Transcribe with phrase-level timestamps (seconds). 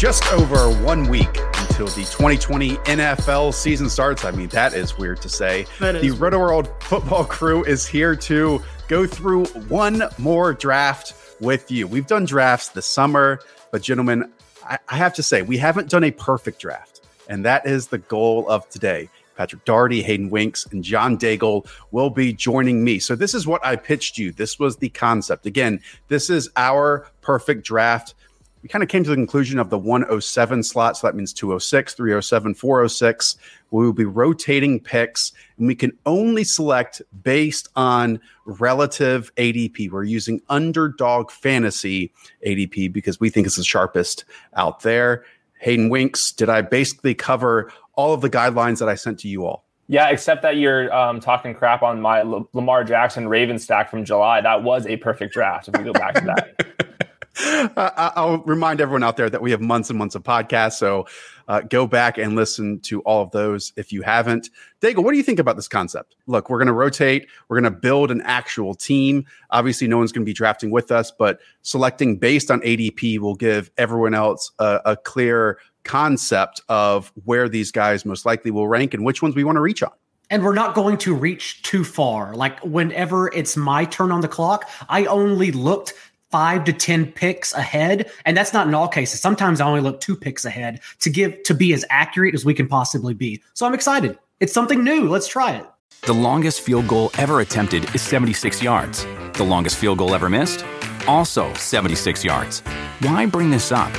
[0.00, 5.20] Just over one week until the 2020 NFL season starts, I mean, that is weird
[5.20, 5.66] to say.
[5.78, 6.12] The.
[6.12, 11.86] Roto World football crew is here to go through one more draft with you.
[11.86, 13.40] We've done drafts this summer,
[13.72, 14.32] but gentlemen,
[14.64, 17.02] I, I have to say, we haven't done a perfect draft.
[17.28, 19.10] And that is the goal of today.
[19.36, 23.00] Patrick Daugherty, Hayden Winks, and John Daigle will be joining me.
[23.00, 24.32] So, this is what I pitched you.
[24.32, 25.44] This was the concept.
[25.44, 28.14] Again, this is our perfect draft
[28.62, 30.96] we kind of came to the conclusion of the 107 slot.
[30.96, 33.36] So that means 206, 307, 406.
[33.70, 39.90] We will be rotating picks and we can only select based on relative ADP.
[39.90, 42.12] We're using underdog fantasy
[42.46, 45.24] ADP because we think it's the sharpest out there.
[45.60, 49.44] Hayden Winks, did I basically cover all of the guidelines that I sent to you
[49.44, 49.64] all?
[49.88, 54.04] Yeah, except that you're um, talking crap on my L- Lamar Jackson Raven stack from
[54.04, 54.40] July.
[54.40, 55.66] That was a perfect draft.
[55.68, 56.99] If we go back to that.
[57.36, 60.72] I'll remind everyone out there that we have months and months of podcasts.
[60.74, 61.06] So
[61.48, 64.50] uh, go back and listen to all of those if you haven't.
[64.80, 66.16] Daigle, what do you think about this concept?
[66.26, 67.28] Look, we're going to rotate.
[67.48, 69.24] We're going to build an actual team.
[69.50, 73.36] Obviously, no one's going to be drafting with us, but selecting based on ADP will
[73.36, 78.92] give everyone else a, a clear concept of where these guys most likely will rank
[78.92, 79.92] and which ones we want to reach on.
[80.30, 82.34] and we're not going to reach too far.
[82.34, 85.94] Like whenever it's my turn on the clock, I only looked
[86.30, 89.20] five to ten picks ahead, and that's not in all cases.
[89.20, 92.54] Sometimes I only look two picks ahead to give to be as accurate as we
[92.54, 93.42] can possibly be.
[93.54, 94.18] So I'm excited.
[94.40, 95.08] It's something new.
[95.08, 95.66] Let's try it.
[96.02, 99.04] The longest field goal ever attempted is 76 yards.
[99.34, 100.64] The longest field goal ever missed?
[101.06, 102.60] Also 76 yards.
[103.00, 103.92] Why bring this up?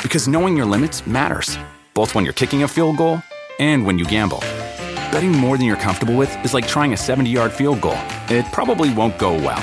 [0.00, 1.58] Because knowing your limits matters,
[1.94, 3.20] both when you're kicking a field goal
[3.58, 4.38] and when you gamble.
[5.10, 7.98] Betting more than you're comfortable with is like trying a 70 yard field goal.
[8.28, 9.62] It probably won't go well.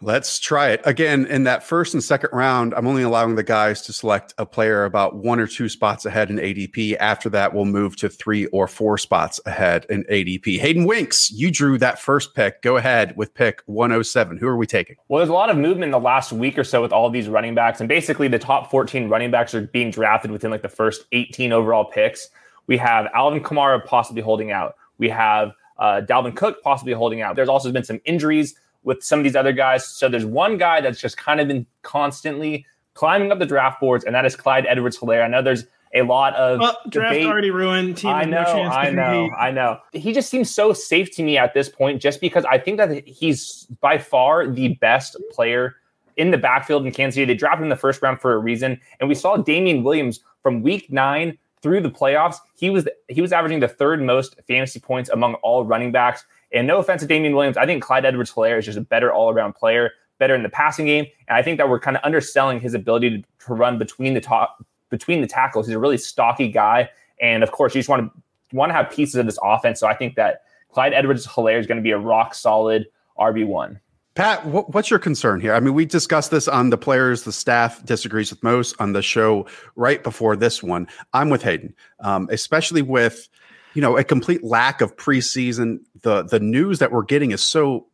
[0.00, 1.26] Let's try it again.
[1.26, 4.84] In that first and second round, I'm only allowing the guys to select a player
[4.84, 6.96] about one or two spots ahead in ADP.
[6.98, 10.60] After that, we'll move to three or four spots ahead in ADP.
[10.60, 12.62] Hayden Winks, you drew that first pick.
[12.62, 14.36] Go ahead with pick 107.
[14.36, 14.94] Who are we taking?
[15.08, 17.28] Well, there's a lot of movement in the last week or so with all these
[17.28, 20.68] running backs, and basically the top 14 running backs are being drafted within like the
[20.68, 22.28] first 18 overall picks.
[22.68, 24.76] We have Alvin Kamara possibly holding out.
[24.98, 27.34] We have uh, Dalvin Cook possibly holding out.
[27.34, 28.54] There's also been some injuries
[28.88, 29.86] with some of these other guys.
[29.86, 34.02] So there's one guy that's just kind of been constantly climbing up the draft boards,
[34.02, 35.22] and that is Clyde Edwards Helaire.
[35.22, 37.26] I know there's a lot of Well, draft debate.
[37.26, 37.98] already ruined.
[37.98, 39.38] Team I know, no I know, compete.
[39.38, 39.78] I know.
[39.92, 43.06] He just seems so safe to me at this point, just because I think that
[43.06, 45.76] he's by far the best player
[46.16, 47.26] in the backfield in Kansas City.
[47.26, 50.20] They drafted him in the first round for a reason, and we saw Damien Williams
[50.42, 52.36] from Week Nine through the playoffs.
[52.56, 56.24] He was he was averaging the third most fantasy points among all running backs.
[56.52, 59.12] And no offense to Damien Williams, I think Clyde Edwards Helaire is just a better
[59.12, 62.02] all around player, better in the passing game, and I think that we're kind of
[62.04, 65.66] underselling his ability to, to run between the top between the tackles.
[65.66, 66.88] He's a really stocky guy,
[67.20, 69.78] and of course, you just want to want to have pieces of this offense.
[69.80, 70.42] So I think that
[70.72, 72.86] Clyde Edwards Helaire is going to be a rock solid
[73.18, 73.80] RB one.
[74.14, 75.54] Pat, what's your concern here?
[75.54, 79.00] I mean, we discussed this on the players, the staff disagrees with most on the
[79.00, 79.46] show
[79.76, 80.88] right before this one.
[81.12, 83.28] I'm with Hayden, um, especially with
[83.74, 85.78] you know a complete lack of preseason.
[86.02, 87.86] The the news that we're getting is so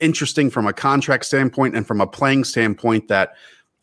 [0.00, 3.34] interesting from a contract standpoint and from a playing standpoint that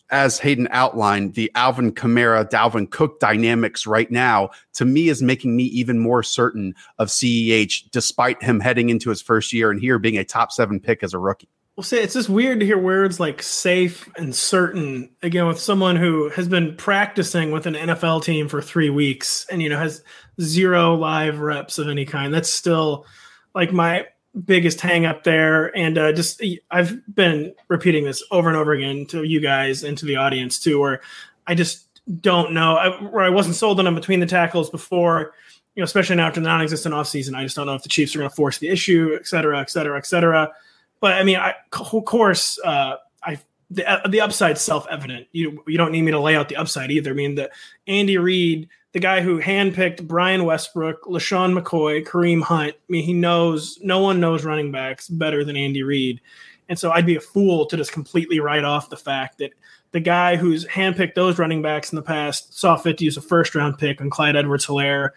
[0.09, 5.55] as Hayden outlined, the Alvin Kamara, Dalvin Cook dynamics right now, to me, is making
[5.55, 9.99] me even more certain of CEH, despite him heading into his first year and here
[9.99, 11.49] being a top seven pick as a rookie.
[11.77, 15.95] Well, say it's just weird to hear words like safe and certain again with someone
[15.95, 20.03] who has been practicing with an NFL team for three weeks and you know has
[20.41, 22.33] zero live reps of any kind.
[22.33, 23.05] That's still
[23.53, 24.07] like my
[24.43, 25.67] biggest hang up there.
[25.77, 26.41] And uh, just
[26.71, 30.57] I've been repeating this over and over again to you guys and to the audience
[30.57, 31.01] too, where
[31.45, 35.35] I just don't know I, where I wasn't sold on them between the tackles before.
[35.75, 38.15] You know, especially now after the non-existent offseason, I just don't know if the Chiefs
[38.15, 40.51] are going to force the issue, et cetera, et cetera, et cetera.
[40.99, 43.39] But I mean, I, of course, uh, I
[43.69, 45.27] the uh, the upside's self evident.
[45.31, 47.11] You you don't need me to lay out the upside either.
[47.11, 47.51] I mean, the
[47.87, 52.73] Andy Reid, the guy who handpicked Brian Westbrook, LeSean McCoy, Kareem Hunt.
[52.73, 56.21] I mean, he knows no one knows running backs better than Andy Reid,
[56.69, 59.51] and so I'd be a fool to just completely write off the fact that
[59.91, 63.21] the guy who's handpicked those running backs in the past saw fit to use a
[63.21, 65.11] first round pick on Clyde Edwards Helaire.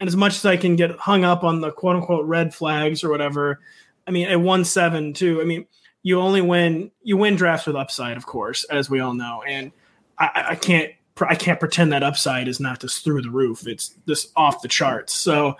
[0.00, 3.04] And as much as I can get hung up on the quote unquote red flags
[3.04, 3.60] or whatever,
[4.06, 5.40] I mean, at one seven too.
[5.40, 5.66] I mean,
[6.02, 9.42] you only win you win drafts with upside, of course, as we all know.
[9.46, 9.72] And
[10.18, 13.66] I, I can't I can't pretend that upside is not just through the roof.
[13.66, 15.12] It's just off the charts.
[15.12, 15.54] So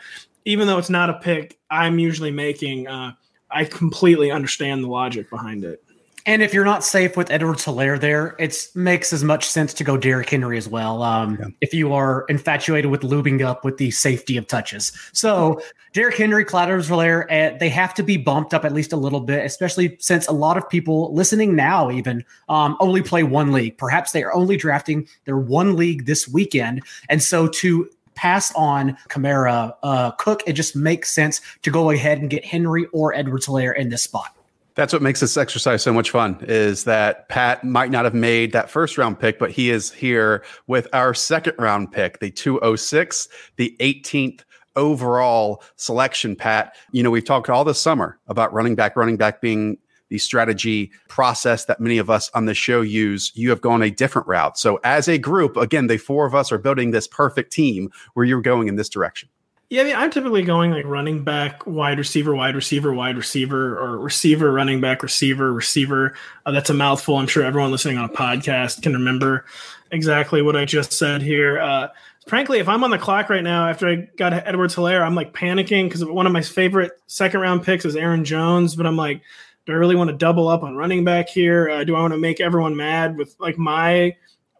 [0.44, 2.88] even though it's not a pick, I'm usually making.
[2.88, 3.12] Uh,
[3.50, 5.84] I completely understand the logic behind it.
[6.24, 9.84] And if you're not safe with Edwards Helaire there, it makes as much sense to
[9.84, 11.02] go Derrick Henry as well.
[11.02, 11.46] Um, yeah.
[11.60, 14.92] If you are infatuated with lubing up with the safety of touches.
[15.12, 15.60] So
[15.92, 18.96] Derrick Henry, Clyde Edwards Helaire, uh, they have to be bumped up at least a
[18.96, 23.52] little bit, especially since a lot of people listening now even um, only play one
[23.52, 23.76] league.
[23.76, 26.82] Perhaps they are only drafting their one league this weekend.
[27.08, 32.18] And so to pass on Kamara, uh, Cook, it just makes sense to go ahead
[32.18, 34.36] and get Henry or Edwards Helaire in this spot.
[34.74, 38.52] That's what makes this exercise so much fun is that Pat might not have made
[38.52, 43.28] that first round pick, but he is here with our second round pick, the 206,
[43.56, 44.44] the 18th
[44.76, 46.74] overall selection, Pat.
[46.92, 49.76] You know, we've talked all this summer about running back, running back being
[50.08, 53.32] the strategy process that many of us on the show use.
[53.34, 54.58] You have gone a different route.
[54.58, 58.26] So, as a group, again, the four of us are building this perfect team where
[58.26, 59.28] you're going in this direction.
[59.72, 63.78] Yeah, I mean, I'm typically going like running back, wide receiver, wide receiver, wide receiver,
[63.78, 66.12] or receiver, running back, receiver, receiver.
[66.44, 67.16] Uh, that's a mouthful.
[67.16, 69.46] I'm sure everyone listening on a podcast can remember
[69.90, 71.58] exactly what I just said here.
[71.58, 71.88] Uh,
[72.26, 75.32] frankly, if I'm on the clock right now after I got Edwards Helaire, I'm like
[75.32, 79.22] panicking because one of my favorite second round picks is Aaron Jones, but I'm like,
[79.64, 81.70] do I really want to double up on running back here?
[81.70, 84.14] Uh, do I want to make everyone mad with like my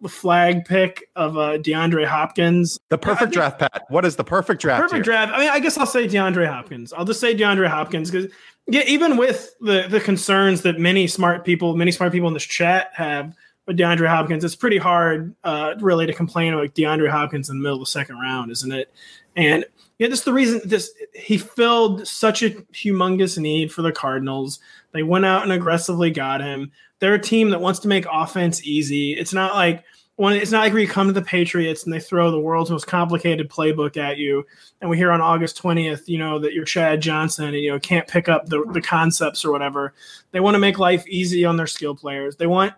[0.09, 2.79] flag pick of uh, DeAndre Hopkins.
[2.89, 3.85] The perfect draft, Pat.
[3.89, 4.83] What is the perfect draft?
[4.83, 5.15] Perfect here?
[5.15, 5.33] draft.
[5.33, 6.93] I mean, I guess I'll say DeAndre Hopkins.
[6.93, 8.31] I'll just say DeAndre Hopkins because
[8.67, 12.45] yeah, even with the the concerns that many smart people, many smart people in this
[12.45, 13.35] chat have
[13.67, 17.63] with DeAndre Hopkins, it's pretty hard uh, really to complain about DeAndre Hopkins in the
[17.63, 18.93] middle of the second round, isn't it?
[19.37, 19.65] And
[19.99, 20.61] yeah, that's the reason.
[20.65, 24.59] This he filled such a humongous need for the Cardinals.
[24.93, 26.73] They went out and aggressively got him.
[26.99, 29.13] They're a team that wants to make offense easy.
[29.13, 29.85] It's not like
[30.17, 32.87] when it's not like you come to the Patriots and they throw the world's most
[32.87, 34.45] complicated playbook at you,
[34.81, 37.79] and we hear on August twentieth, you know, that you're Chad Johnson and you know
[37.79, 39.95] can't pick up the, the concepts or whatever.
[40.33, 42.37] They want to make life easy on their skill players.
[42.37, 42.75] They want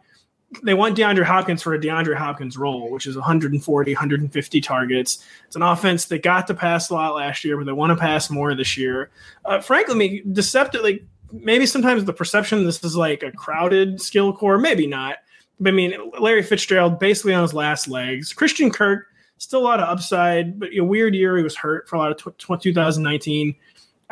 [0.62, 5.24] they want DeAndre Hopkins for a DeAndre Hopkins role, which is 140, 150 targets.
[5.46, 7.96] It's an offense that got to pass a lot last year, but they want to
[7.96, 9.10] pass more this year.
[9.44, 14.86] Uh, frankly, deceptively, maybe sometimes the perception this is like a crowded skill core, maybe
[14.86, 15.16] not.
[15.60, 18.32] But I mean, Larry Fitzgerald basically on his last legs.
[18.32, 19.06] Christian Kirk
[19.38, 21.36] still a lot of upside, but a weird year.
[21.36, 23.54] He was hurt for a lot of tw- 2019.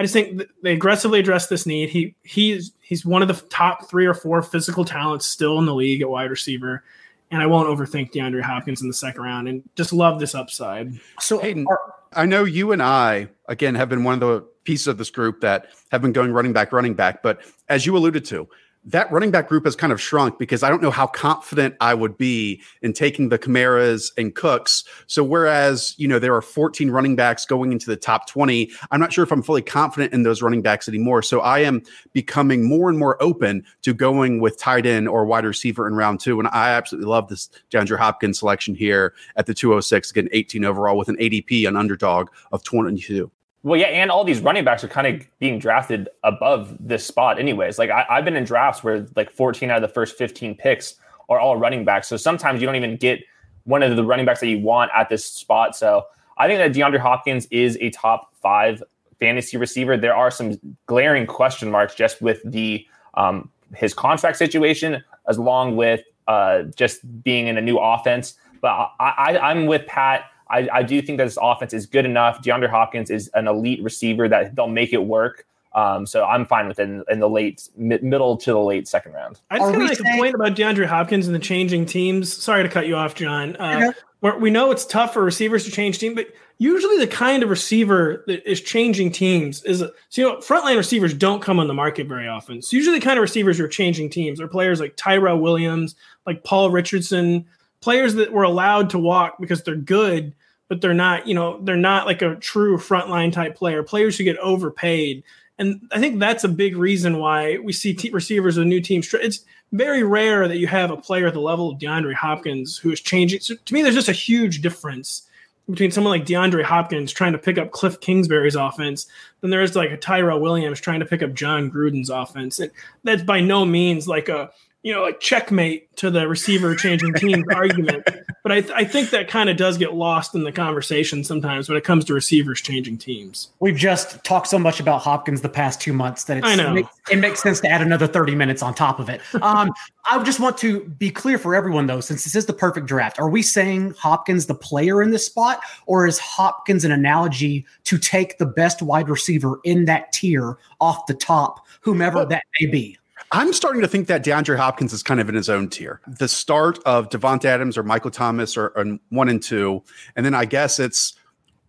[0.03, 1.89] I just think they aggressively addressed this need.
[1.89, 5.77] He he's he's one of the top three or four physical talents still in the
[5.77, 6.83] league at wide receiver.
[7.31, 10.99] And I won't overthink DeAndre Hopkins in the second round and just love this upside.
[11.21, 11.69] So Hayden,
[12.15, 15.41] I know you and I again have been one of the pieces of this group
[15.43, 17.23] that have been going running back, running back.
[17.23, 18.49] But as you alluded to,
[18.85, 21.95] that running back group has kind of shrunk because I don't know how confident I
[21.95, 24.85] would be in taking the Kamaras and Cooks.
[25.07, 29.01] So whereas, you know, there are 14 running backs going into the top 20, I'm
[29.01, 31.23] not sure if I'm fully confident in those running backs anymore.
[31.23, 35.45] So I am becoming more and more open to going with tight end or wide
[35.45, 36.41] receiver in round two.
[36.41, 40.99] And I absolutely love this DeAndre Hopkins selection here at the 206, again, 18 overall
[40.99, 43.31] with an ADP, an underdog of 22.
[43.65, 47.39] Well, yeah, and all these running backs are kind of being drafted above this spot,
[47.39, 47.79] anyways.
[47.79, 50.97] Like I, have been in drafts where like 14 out of the first 15 picks
[51.29, 52.09] are all running backs.
[52.09, 53.21] So sometimes you don't even get
[53.65, 55.77] one of the running backs that you want at this spot.
[55.77, 56.07] So
[56.39, 58.83] I think that DeAndre Hopkins is a top five
[59.21, 59.97] fantasy receiver.
[59.97, 65.77] There are some glaring question marks just with the um, his contract situation, as long
[65.77, 68.35] with uh, just being in a new offense.
[68.61, 70.25] But I, I, am with Pat.
[70.53, 72.43] I, I do think that this offense is good enough.
[72.43, 75.47] DeAndre Hopkins is an elite receiver that they'll make it work.
[75.75, 78.87] Um, so I'm fine with it in, in the late mid, middle to the late
[78.87, 79.41] second round.
[79.51, 82.31] I just kind of complain about DeAndre Hopkins and the changing teams.
[82.31, 83.57] Sorry to cut you off, John.
[83.57, 83.93] Uh,
[84.39, 86.29] we know it's tough for receivers to change team, but
[86.59, 90.77] usually the kind of receiver that is changing teams is a, so you know frontline
[90.77, 92.63] receivers don't come on the market very often.
[92.63, 95.97] So usually the kind of receivers who are changing teams are players like Tyrell Williams,
[96.27, 97.47] like Paul Richardson,
[97.81, 100.35] players that were allowed to walk because they're good,
[100.73, 103.83] but they're not you know they're not like a true frontline type player.
[103.83, 105.23] Players who get overpaid,
[105.59, 109.13] and I think that's a big reason why we see t- receivers with new teams.
[109.13, 112.91] It's very rare that you have a player at the level of DeAndre Hopkins who
[112.91, 113.41] is changing.
[113.41, 115.29] So to me, there's just a huge difference
[115.69, 119.07] between someone like DeAndre Hopkins trying to pick up Cliff Kingsbury's offense
[119.43, 122.59] than there is like a Tyrell Williams trying to pick up Jon Gruden's offense.
[122.61, 122.71] And
[123.05, 124.51] that's by no means like a
[124.83, 128.09] you know, like checkmate to the receiver changing teams argument.
[128.43, 131.69] But I, th- I think that kind of does get lost in the conversation sometimes
[131.69, 133.51] when it comes to receivers changing teams.
[133.61, 136.71] We've just talked so much about Hopkins the past two months that I know.
[136.71, 139.21] It, makes, it makes sense to add another 30 minutes on top of it.
[139.41, 139.71] Um,
[140.11, 143.21] I just want to be clear for everyone, though, since this is the perfect draft.
[143.21, 147.97] Are we saying Hopkins the player in this spot, or is Hopkins an analogy to
[147.99, 152.67] take the best wide receiver in that tier off the top, whomever well, that may
[152.67, 152.99] be?
[153.35, 156.03] I'm starting to think that DeAndre Hopkins is kind of in his own tier.
[156.07, 159.83] The start of Davante Adams or Michael Thomas or, one and two,
[160.15, 161.15] and then I guess it's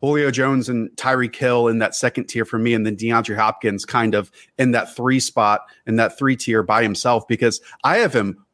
[0.01, 3.86] Julio Jones and Tyreek Hill in that second tier for me, and then DeAndre Hopkins
[3.86, 8.13] kind of in that three spot in that three tier by himself because I have
[8.13, 8.46] him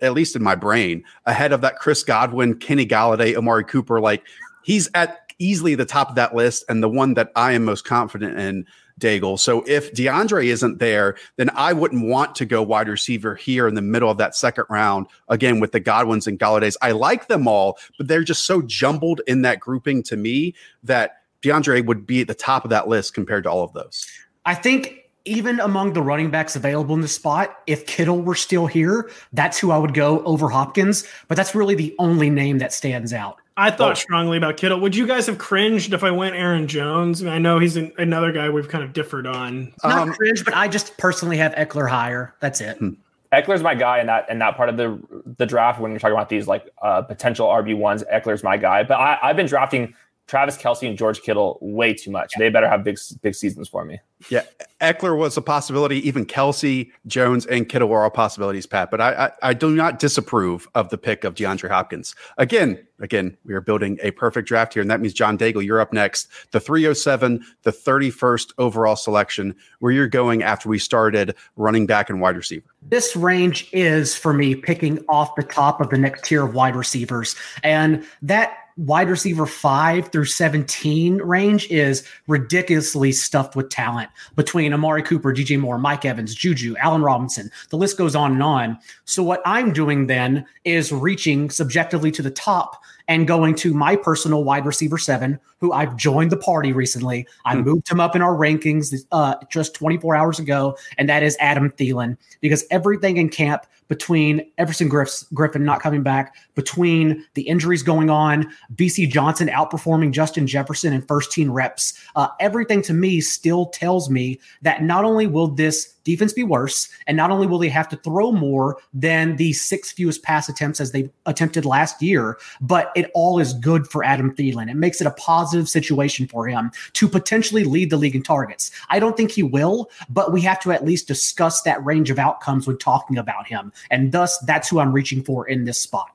[0.00, 4.00] at least in my brain ahead of that Chris Godwin, Kenny Golladay, Amari Cooper.
[4.00, 4.22] Like
[4.62, 7.84] he's at easily the top of that list and the one that I am most
[7.84, 8.66] confident in
[9.00, 9.38] Daigle.
[9.38, 13.74] So if DeAndre isn't there, then I wouldn't want to go wide receiver here in
[13.74, 16.76] the middle of that second round again with the Godwins and Golladays.
[16.82, 21.22] I like them all, but they're just so jumbled in that grouping to me that
[21.42, 24.06] DeAndre would be at the top of that list compared to all of those.
[24.44, 28.66] I think even among the running backs available in the spot, if Kittle were still
[28.66, 31.06] here, that's who I would go over Hopkins.
[31.28, 33.38] But that's really the only name that stands out.
[33.56, 33.94] I thought oh.
[33.94, 34.80] strongly about Kittle.
[34.80, 37.22] Would you guys have cringed if I went Aaron Jones?
[37.24, 39.72] I, know he's an, another guy we've kind of differed on.
[39.84, 42.34] Not um, cringe, but I just personally have Ekeler higher.
[42.40, 42.78] That's it.
[42.78, 42.90] Hmm.
[43.32, 44.98] Ekeler's my guy in that in that part of the
[45.38, 48.04] the draft when you're talking about these like uh, potential RB ones.
[48.12, 49.94] Ekeler's my guy, but I, I've been drafting
[50.26, 52.32] Travis Kelce and George Kittle way too much.
[52.38, 54.00] They better have big big seasons for me.
[54.30, 54.42] Yeah,
[54.80, 56.06] Ekeler was a possibility.
[56.06, 58.90] Even Kelce, Jones, and Kittle were all possibilities, Pat.
[58.90, 62.14] But I, I, I do not disapprove of the pick of DeAndre Hopkins.
[62.38, 65.80] Again, again, we are building a perfect draft here, and that means John Daigle, you're
[65.80, 66.28] up next.
[66.52, 72.20] The 307, the 31st overall selection, where you're going after we started running back and
[72.20, 72.66] wide receiver.
[72.88, 76.76] This range is for me picking off the top of the next tier of wide
[76.76, 84.72] receivers, and that wide receiver five through 17 range is ridiculously stuffed with talent between
[84.72, 87.50] Amari Cooper, DJ Moore, Mike Evans, Juju, Allen Robinson.
[87.70, 88.78] The list goes on and on.
[89.04, 93.96] So, what I'm doing then is reaching subjectively to the top and going to my
[93.96, 97.26] personal wide receiver seven, who I've joined the party recently.
[97.44, 97.62] I hmm.
[97.62, 101.70] moved him up in our rankings uh, just 24 hours ago, and that is Adam
[101.70, 108.10] Thielen because everything in camp between Everson Griffen not coming back, between the injuries going
[108.10, 111.94] on, Bisi Johnson outperforming Justin Jefferson in first team reps.
[112.16, 116.88] Uh, everything to me still tells me that not only will this defense be worse,
[117.06, 120.80] and not only will they have to throw more than the six fewest pass attempts
[120.80, 124.70] as they attempted last year, but it all is good for Adam Thielen.
[124.70, 128.70] It makes it a positive situation for him to potentially lead the league in targets.
[128.88, 132.18] I don't think he will, but we have to at least discuss that range of
[132.18, 133.72] outcomes when talking about him.
[133.90, 136.08] And thus, that's who I'm reaching for in this spot.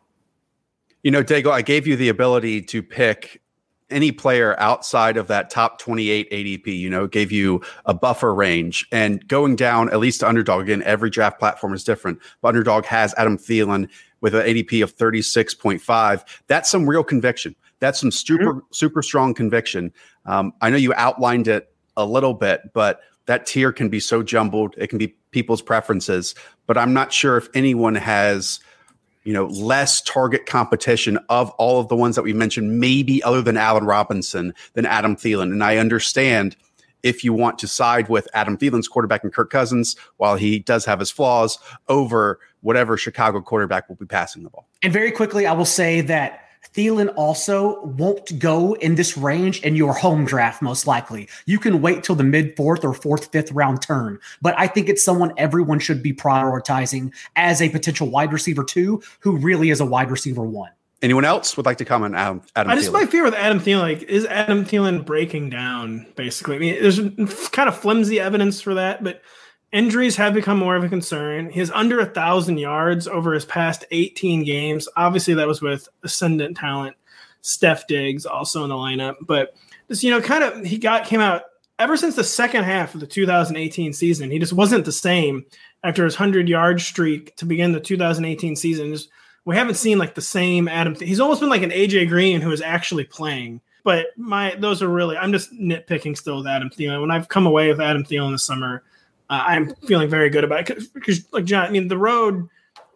[1.04, 3.42] You know, Daigle, I gave you the ability to pick
[3.90, 8.86] any player outside of that top 28 ADP, you know, gave you a buffer range
[8.92, 10.64] and going down at least to underdog.
[10.64, 13.88] Again, every draft platform is different, but underdog has Adam Thielen
[14.22, 16.24] with an ADP of 36.5.
[16.48, 17.56] That's some real conviction.
[17.80, 18.60] That's some super, mm-hmm.
[18.72, 19.94] super strong conviction.
[20.26, 24.24] Um, I know you outlined it a little bit, but that tier can be so
[24.24, 24.74] jumbled.
[24.78, 28.60] It can be people's preferences, but I'm not sure if anyone has,
[29.24, 33.42] you know, less target competition of all of the ones that we mentioned, maybe other
[33.42, 35.52] than Allen Robinson than Adam Thielen.
[35.52, 36.56] And I understand
[37.04, 40.86] if you want to side with Adam Thielen's quarterback and Kirk Cousins, while he does
[40.86, 41.58] have his flaws,
[41.88, 44.68] over whatever Chicago quarterback will be passing the ball.
[44.82, 49.76] And very quickly, I will say that Thielen also won't go in this range in
[49.76, 51.28] your home draft, most likely.
[51.46, 54.20] You can wait till the mid fourth or fourth, fifth round turn.
[54.42, 59.02] But I think it's someone everyone should be prioritizing as a potential wide receiver two
[59.20, 60.72] who really is a wide receiver one.
[61.02, 62.16] Anyone else would like to comment?
[62.16, 62.94] Adam, Adam I just Thielen?
[62.94, 66.08] my fear with Adam Thielen, like, is Adam Thielen breaking down?
[66.16, 67.00] Basically, I mean, there's
[67.50, 69.22] kind of flimsy evidence for that, but
[69.72, 71.50] injuries have become more of a concern.
[71.50, 74.88] He's under a thousand yards over his past 18 games.
[74.96, 76.96] Obviously, that was with ascendant talent,
[77.44, 79.56] Stef Diggs also in the lineup, but
[79.88, 81.44] just you know, kind of he got came out
[81.80, 84.32] ever since the second half of the 2018 season.
[84.32, 85.46] He just wasn't the same
[85.84, 88.94] after his hundred yard streak to begin the 2018 season.
[88.94, 89.10] Just
[89.46, 90.96] we haven't seen like the same Adam.
[90.96, 93.62] He's almost been like an AJ Green who is actually playing.
[93.84, 97.00] But my those are really I'm just nitpicking still with Adam Thielen.
[97.00, 98.84] When I've come away with Adam Thielen this summer,
[99.30, 102.48] uh, I'm feeling very good about it because like John, I mean the road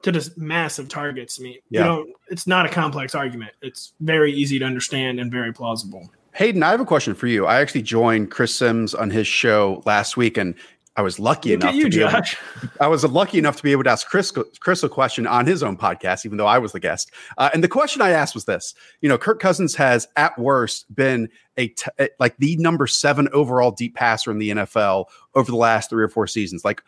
[0.03, 1.39] to just massive targets.
[1.39, 1.79] I mean, Yeah.
[1.81, 2.09] you don't.
[2.29, 3.51] It's not a complex argument.
[3.61, 6.09] It's very easy to understand and very plausible.
[6.33, 7.45] Hayden, I have a question for you.
[7.45, 10.55] I actually joined Chris Sims on his show last week, and
[10.97, 12.37] I was lucky Look enough you, to be able- Josh.
[12.81, 15.63] I was lucky enough to be able to ask Chris Chris a question on his
[15.63, 17.11] own podcast, even though I was the guest.
[17.37, 20.93] Uh, and the question I asked was this: You know, Kirk Cousins has at worst
[20.93, 25.57] been a t- like the number seven overall deep passer in the NFL over the
[25.57, 26.65] last three or four seasons.
[26.65, 26.81] Like,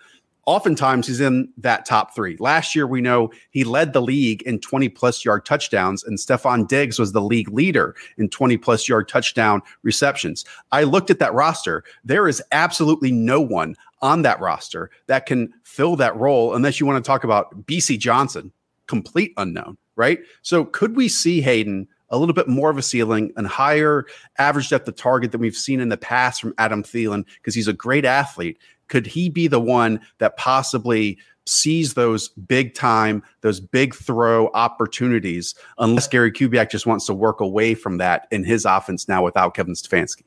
[0.46, 2.36] oftentimes he's in that top three.
[2.40, 6.68] Last year, we know he led the league in 20 plus yard touchdowns, and Stefon
[6.68, 10.44] Diggs was the league leader in 20 plus yard touchdown receptions.
[10.72, 11.84] I looked at that roster.
[12.04, 16.86] There is absolutely no one on that roster that can fill that role unless you
[16.86, 18.52] want to talk about Bisi Johnson,
[18.86, 20.20] complete unknown, right?
[20.44, 24.06] So could we see Hayden a little bit more of a ceiling and higher
[24.38, 27.68] average depth of target than we've seen in the past from Adam Thielen because he's
[27.68, 28.60] a great athlete?
[28.90, 35.56] Could he be the one that possibly sees those big time, those big throw opportunities,
[35.78, 39.54] unless Gary Kubiak just wants to work away from that in his offense now without
[39.56, 40.24] Kevin Stefanski?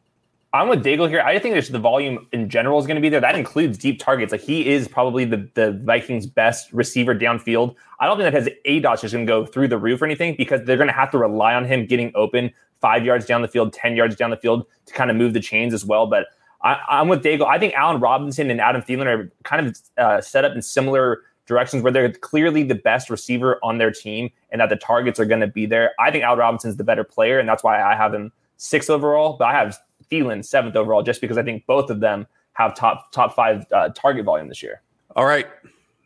[0.57, 1.21] I'm with Daigle here.
[1.21, 3.21] I think there's the volume in general is going to be there.
[3.21, 4.33] That includes deep targets.
[4.33, 7.75] Like he is probably the, the Vikings' best receiver downfield.
[8.01, 10.07] I don't think that his A dots is going to go through the roof or
[10.07, 13.43] anything because they're going to have to rely on him getting open five yards down
[13.43, 16.07] the field, 10 yards down the field to kind of move the chains as well.
[16.07, 16.27] But
[16.63, 17.47] I, I'm with Daigle.
[17.47, 21.23] I think Allen Robinson and Adam Thielen are kind of uh, set up in similar
[21.47, 25.27] directions where they're clearly the best receiver on their team and that the targets are
[25.27, 25.93] going to be there.
[26.01, 29.37] I think Allen Robinson's the better player, and that's why I have him six overall.
[29.39, 29.79] But I have
[30.11, 33.91] Thielen seventh overall just because I think both of them have top top five uh,
[33.91, 34.83] target volume this year.
[35.15, 35.47] All right.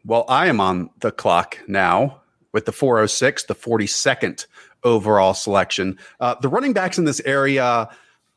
[0.05, 2.21] Well, I am on the clock now
[2.53, 4.47] with the 406, the 42nd
[4.83, 5.99] overall selection.
[6.21, 7.89] Uh, the running backs in this area,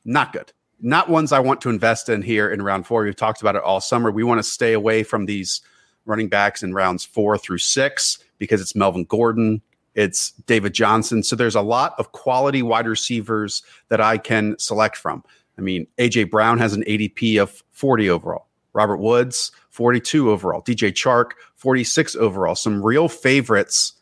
[0.06, 0.52] not good.
[0.82, 3.04] Not ones I want to invest in here in round four.
[3.04, 4.12] We've talked about it all summer.
[4.12, 5.62] We want to stay away from these
[6.06, 9.62] running backs in rounds four through six because it's Melvin Gordon,
[9.96, 11.24] it's David Johnson.
[11.24, 15.24] So there's a lot of quality wide receivers that I can select from.
[15.58, 18.48] I mean, AJ Brown has an ADP of 40 overall.
[18.74, 20.62] Robert Woods, 42 overall.
[20.62, 22.56] DJ Chark, 46 overall.
[22.56, 23.94] Some real favorites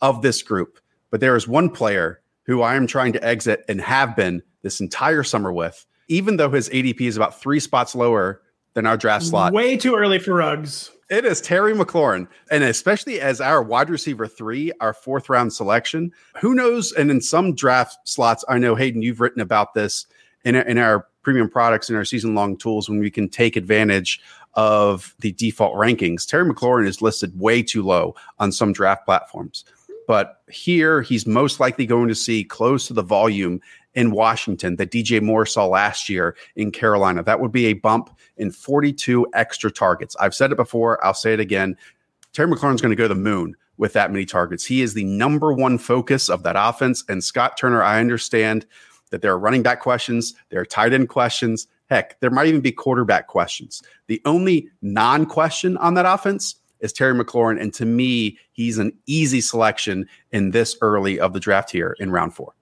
[0.00, 0.78] of this group.
[1.10, 4.80] But there is one player who I am trying to exit and have been this
[4.80, 8.42] entire summer with, even though his ADP is about three spots lower
[8.74, 9.52] than our draft slot.
[9.52, 10.90] Way too early for rugs.
[11.10, 12.28] It is Terry McLaurin.
[12.50, 16.92] And especially as our wide receiver three, our fourth round selection, who knows?
[16.92, 20.06] And in some draft slots, I know Hayden, you've written about this
[20.44, 24.20] in, in our premium products and our season long tools when we can take advantage
[24.54, 26.26] of the default rankings.
[26.26, 29.64] Terry McLaurin is listed way too low on some draft platforms.
[30.06, 33.60] But here, he's most likely going to see close to the volume
[33.94, 37.22] in Washington that DJ Moore saw last year in Carolina.
[37.22, 40.16] That would be a bump in 42 extra targets.
[40.18, 41.76] I've said it before, I'll say it again.
[42.32, 44.64] Terry McLaurin's going to go to the moon with that many targets.
[44.64, 47.04] He is the number one focus of that offense.
[47.08, 48.66] And Scott Turner, I understand
[49.08, 51.66] that there are running back questions, there are tight end questions.
[51.88, 53.82] Heck, there might even be quarterback questions.
[54.06, 57.60] The only non question on that offense is Terry McLaurin.
[57.60, 62.10] And to me, he's an easy selection in this early of the draft here in
[62.10, 62.54] round four.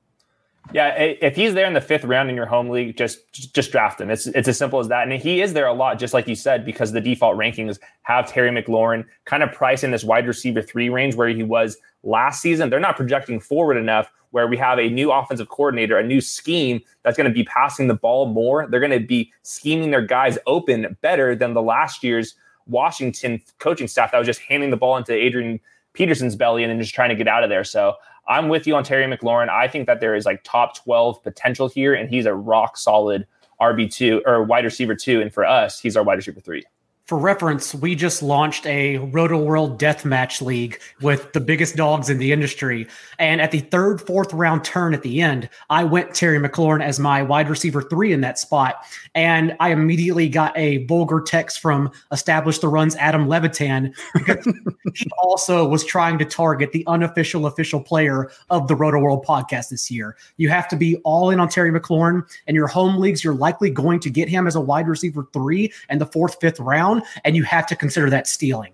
[0.72, 4.00] Yeah, if he's there in the fifth round in your home league, just just draft
[4.00, 4.11] him.
[4.11, 5.09] It's it's as simple as that.
[5.09, 8.29] And he is there a lot, just like you said, because the default rankings have
[8.29, 12.42] Terry McLaurin kind of priced in this wide receiver three range where he was last
[12.42, 12.68] season.
[12.68, 16.81] They're not projecting forward enough where we have a new offensive coordinator, a new scheme
[17.02, 18.66] that's going to be passing the ball more.
[18.66, 22.35] They're going to be scheming their guys open better than the last year's
[22.66, 25.61] Washington coaching staff that was just handing the ball into Adrian
[25.92, 27.64] Peterson's belly and then just trying to get out of there.
[27.64, 27.94] So
[28.28, 29.48] I'm with you on Terry McLaurin.
[29.48, 33.26] I think that there is like top 12 potential here, and he's a rock solid
[33.60, 35.20] RB2 or wide receiver two.
[35.20, 36.64] And for us, he's our wide receiver three.
[37.06, 42.18] For reference, we just launched a Roto World Deathmatch League with the biggest dogs in
[42.18, 42.88] the industry.
[43.20, 46.98] And at the third, fourth round turn at the end, I went Terry McLaurin as
[46.98, 48.84] my wide receiver three in that spot.
[49.14, 54.44] And I immediately got a vulgar text from Establish the Runs Adam Levitan because
[54.94, 59.68] he also was trying to target the unofficial official player of the Roto World podcast
[59.68, 60.16] this year.
[60.38, 62.26] You have to be all in on Terry McLaurin.
[62.48, 65.72] And your home leagues, you're likely going to get him as a wide receiver three
[65.88, 68.72] and the fourth, fifth round and you have to consider that stealing.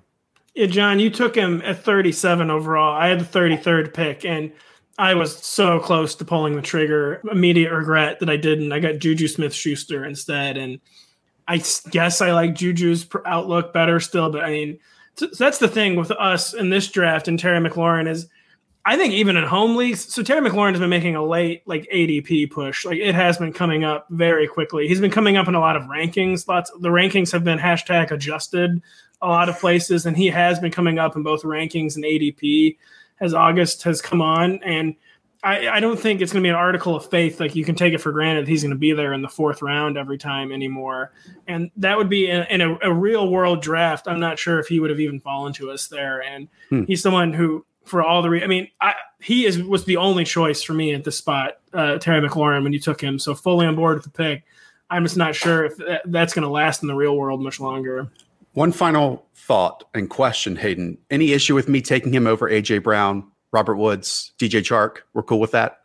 [0.55, 2.95] Yeah, John, you took him at 37 overall.
[2.95, 4.53] I had the 33rd pick, and
[4.99, 7.21] I was so close to pulling the trigger.
[7.31, 8.73] Immediate regret that I didn't.
[8.73, 10.57] I got Juju Smith Schuster instead.
[10.57, 10.81] And
[11.49, 14.31] I guess I like Juju's outlook better still.
[14.31, 14.79] But I mean,
[15.15, 18.29] so that's the thing with us in this draft and Terry McLaurin is
[18.85, 21.89] I think even in home leagues, so Terry McLaurin has been making a late like
[21.93, 22.85] ADP push.
[22.85, 24.89] Like it has been coming up very quickly.
[24.89, 26.49] He's been coming up in a lot of rankings.
[26.49, 28.83] Lots the rankings have been hashtag adjusted
[29.21, 32.77] a lot of places, and he has been coming up in both rankings and ADP
[33.21, 34.61] as August has come on.
[34.65, 34.97] And
[35.45, 37.39] I, I don't think it's going to be an article of faith.
[37.39, 39.63] Like you can take it for granted he's going to be there in the fourth
[39.63, 41.13] round every time anymore.
[41.47, 44.07] And that would be in, in a, a, real world draft.
[44.07, 46.23] I'm not sure if he would have even fallen to us there.
[46.23, 46.85] And hmm.
[46.85, 50.25] he's someone who for all the re- I mean, I, he is was the only
[50.25, 53.19] choice for me at the spot, uh, Terry McLaurin when you took him.
[53.19, 54.45] So fully on board with the pick.
[54.91, 57.61] I'm just not sure if that, that's going to last in the real world much
[57.61, 58.11] longer.
[58.53, 60.99] One final thought and question, Hayden.
[61.11, 64.99] Any issue with me taking him over AJ Brown, Robert Woods, DJ Chark?
[65.15, 65.79] We're cool with that.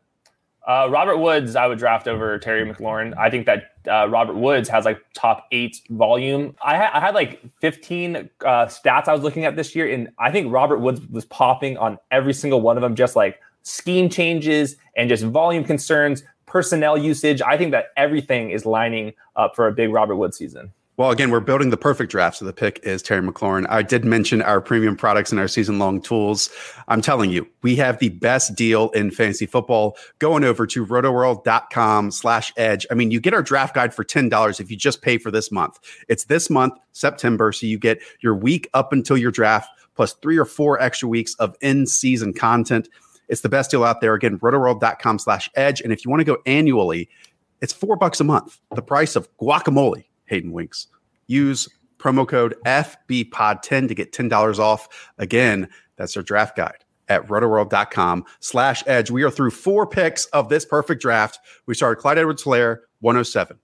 [0.67, 3.17] Uh, Robert Woods, I would draft over Terry McLaurin.
[3.17, 6.55] I think that uh, Robert Woods has like top eight volume.
[6.63, 10.09] I, ha- I had like 15 uh, stats I was looking at this year, and
[10.19, 14.09] I think Robert Woods was popping on every single one of them, just like scheme
[14.09, 17.41] changes and just volume concerns, personnel usage.
[17.41, 20.71] I think that everything is lining up for a big Robert Woods season.
[20.97, 22.37] Well, again, we're building the perfect draft.
[22.37, 23.67] So the pick is Terry McLaurin.
[23.69, 26.49] I did mention our premium products and our season long tools.
[26.87, 29.95] I'm telling you, we have the best deal in fantasy football.
[30.17, 32.87] Going over to rotoworld.com slash edge.
[32.89, 35.51] I mean, you get our draft guide for $10 if you just pay for this
[35.51, 35.77] month.
[36.07, 37.51] It's this month, September.
[37.51, 41.35] So you get your week up until your draft plus three or four extra weeks
[41.35, 42.89] of in season content.
[43.29, 44.15] It's the best deal out there.
[44.15, 45.79] Again, rotoworld.com slash edge.
[45.79, 47.07] And if you want to go annually,
[47.61, 50.87] it's four bucks a month, the price of guacamole Hayden Winks.
[51.27, 55.11] Use promo code FBPOD10 to get $10 off.
[55.17, 59.09] Again, that's our draft guide at rotoworld.com slash edge.
[59.11, 61.39] We are through four picks of this perfect draft.
[61.65, 63.57] We started Clyde Edwards Helaire, 107,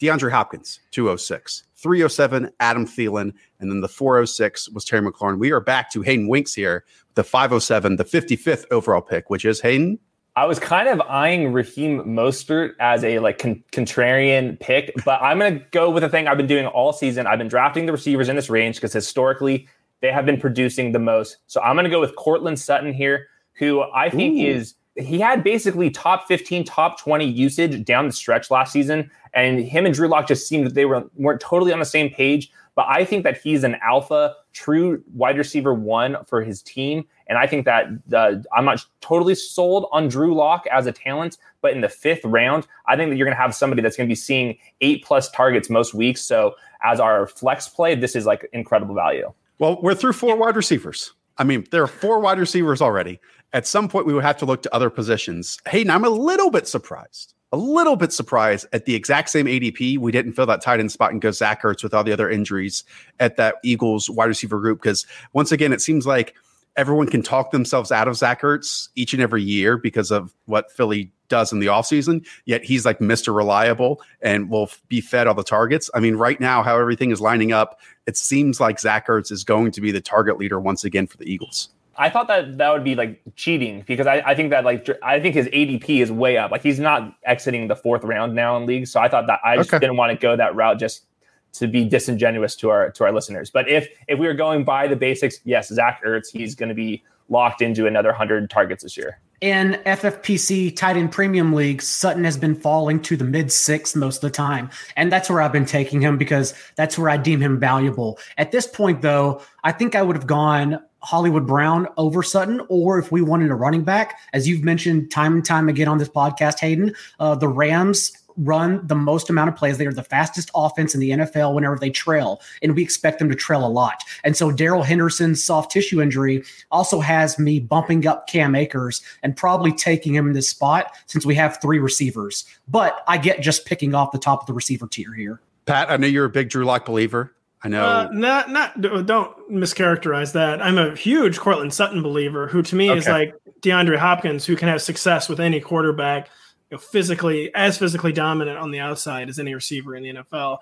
[0.00, 5.38] DeAndre Hopkins, 206, 307, Adam Thielen, and then the 406 was Terry McLaurin.
[5.38, 9.60] We are back to Hayden Winks here, the 507, the 55th overall pick, which is
[9.60, 9.98] Hayden.
[10.36, 15.38] I was kind of eyeing Raheem Mostert as a like con- contrarian pick, but I'm
[15.38, 17.26] going to go with the thing I've been doing all season.
[17.26, 19.66] I've been drafting the receivers in this range because historically
[20.02, 21.38] they have been producing the most.
[21.46, 24.46] So I'm going to go with Courtland Sutton here, who I think Ooh.
[24.46, 29.58] is he had basically top 15, top 20 usage down the stretch last season, and
[29.58, 32.50] him and Drew Lock just seemed that they were weren't totally on the same page.
[32.76, 37.06] But I think that he's an alpha, true wide receiver one for his team.
[37.26, 41.38] And I think that uh, I'm not totally sold on Drew Lock as a talent,
[41.62, 44.06] but in the fifth round, I think that you're going to have somebody that's going
[44.06, 46.20] to be seeing eight plus targets most weeks.
[46.20, 49.32] So as our flex play, this is like incredible value.
[49.58, 51.12] Well, we're through four wide receivers.
[51.38, 53.20] I mean, there are four wide receivers already.
[53.52, 55.58] At some point, we would have to look to other positions.
[55.64, 59.46] Hey, Hayden, I'm a little bit surprised a little bit surprised at the exact same
[59.46, 59.98] ADP.
[59.98, 62.28] We didn't fill that tight end spot and go Zach Ertz with all the other
[62.28, 62.84] injuries
[63.20, 64.82] at that Eagles wide receiver group.
[64.82, 66.34] Because once again, it seems like
[66.76, 70.72] everyone can talk themselves out of Zach Ertz each and every year because of what
[70.72, 72.26] Philly does in the offseason.
[72.44, 73.34] Yet he's like Mr.
[73.34, 75.90] Reliable and will be fed all the targets.
[75.94, 79.44] I mean, right now, how everything is lining up, it seems like Zach Ertz is
[79.44, 81.70] going to be the target leader once again for the Eagles.
[81.98, 85.18] I thought that that would be like cheating because I, I think that like I
[85.18, 86.50] think his ADP is way up.
[86.50, 89.56] Like he's not exiting the fourth round now in league, so I thought that I
[89.56, 89.78] just okay.
[89.78, 91.06] didn't want to go that route just
[91.54, 93.50] to be disingenuous to our to our listeners.
[93.50, 96.74] But if if we were going by the basics, yes, Zach Ertz, he's going to
[96.74, 99.18] be locked into another hundred targets this year.
[99.42, 104.16] In FFPC tight end premium leagues, Sutton has been falling to the mid six most
[104.16, 104.70] of the time.
[104.96, 108.18] And that's where I've been taking him because that's where I deem him valuable.
[108.38, 112.98] At this point, though, I think I would have gone Hollywood Brown over Sutton, or
[112.98, 116.08] if we wanted a running back, as you've mentioned time and time again on this
[116.08, 119.78] podcast, Hayden, uh, the Rams run the most amount of plays.
[119.78, 123.28] They are the fastest offense in the NFL whenever they trail, and we expect them
[123.28, 124.02] to trail a lot.
[124.24, 129.36] And so Darrell Henderson's soft tissue injury also has me bumping up Cam Akers and
[129.36, 132.44] probably taking him in this spot since we have three receivers.
[132.68, 135.40] But I get just picking off the top of the receiver tier here.
[135.66, 137.32] Pat, I know you're a big Drew Lock believer.
[137.62, 137.84] I know.
[137.84, 140.62] Uh, not not don't mischaracterize that.
[140.62, 142.98] I'm a huge Courtland Sutton believer, who to me okay.
[142.98, 146.28] is like DeAndre Hopkins, who can have success with any quarterback,
[146.70, 150.58] you know, physically as physically dominant on the outside as any receiver in the NFL.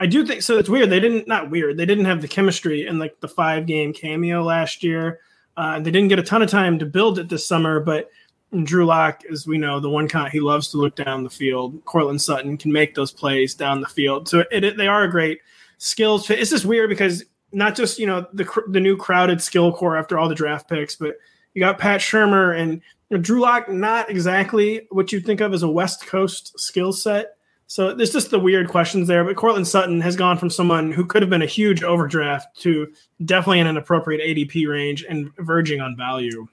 [0.00, 0.58] I do think so.
[0.58, 0.90] It's weird.
[0.90, 1.76] They didn't not weird.
[1.76, 5.20] They didn't have the chemistry in like the five game cameo last year.
[5.56, 8.10] Uh, they didn't get a ton of time to build it this summer, but
[8.62, 11.84] Drew Lock, as we know, the one he loves to look down the field.
[11.84, 15.10] Courtland Sutton can make those plays down the field, so it, it, they are a
[15.10, 15.40] great
[15.78, 16.38] skills fit.
[16.38, 20.18] It's just weird because not just you know the the new crowded skill core after
[20.18, 21.16] all the draft picks, but
[21.54, 25.52] you got Pat Shurmur and you know, Drew Lock, not exactly what you think of
[25.54, 27.36] as a West Coast skill set.
[27.66, 29.24] So there's just the weird questions there.
[29.24, 32.92] But Courtland Sutton has gone from someone who could have been a huge overdraft to
[33.24, 36.46] definitely in an appropriate ADP range and verging on value.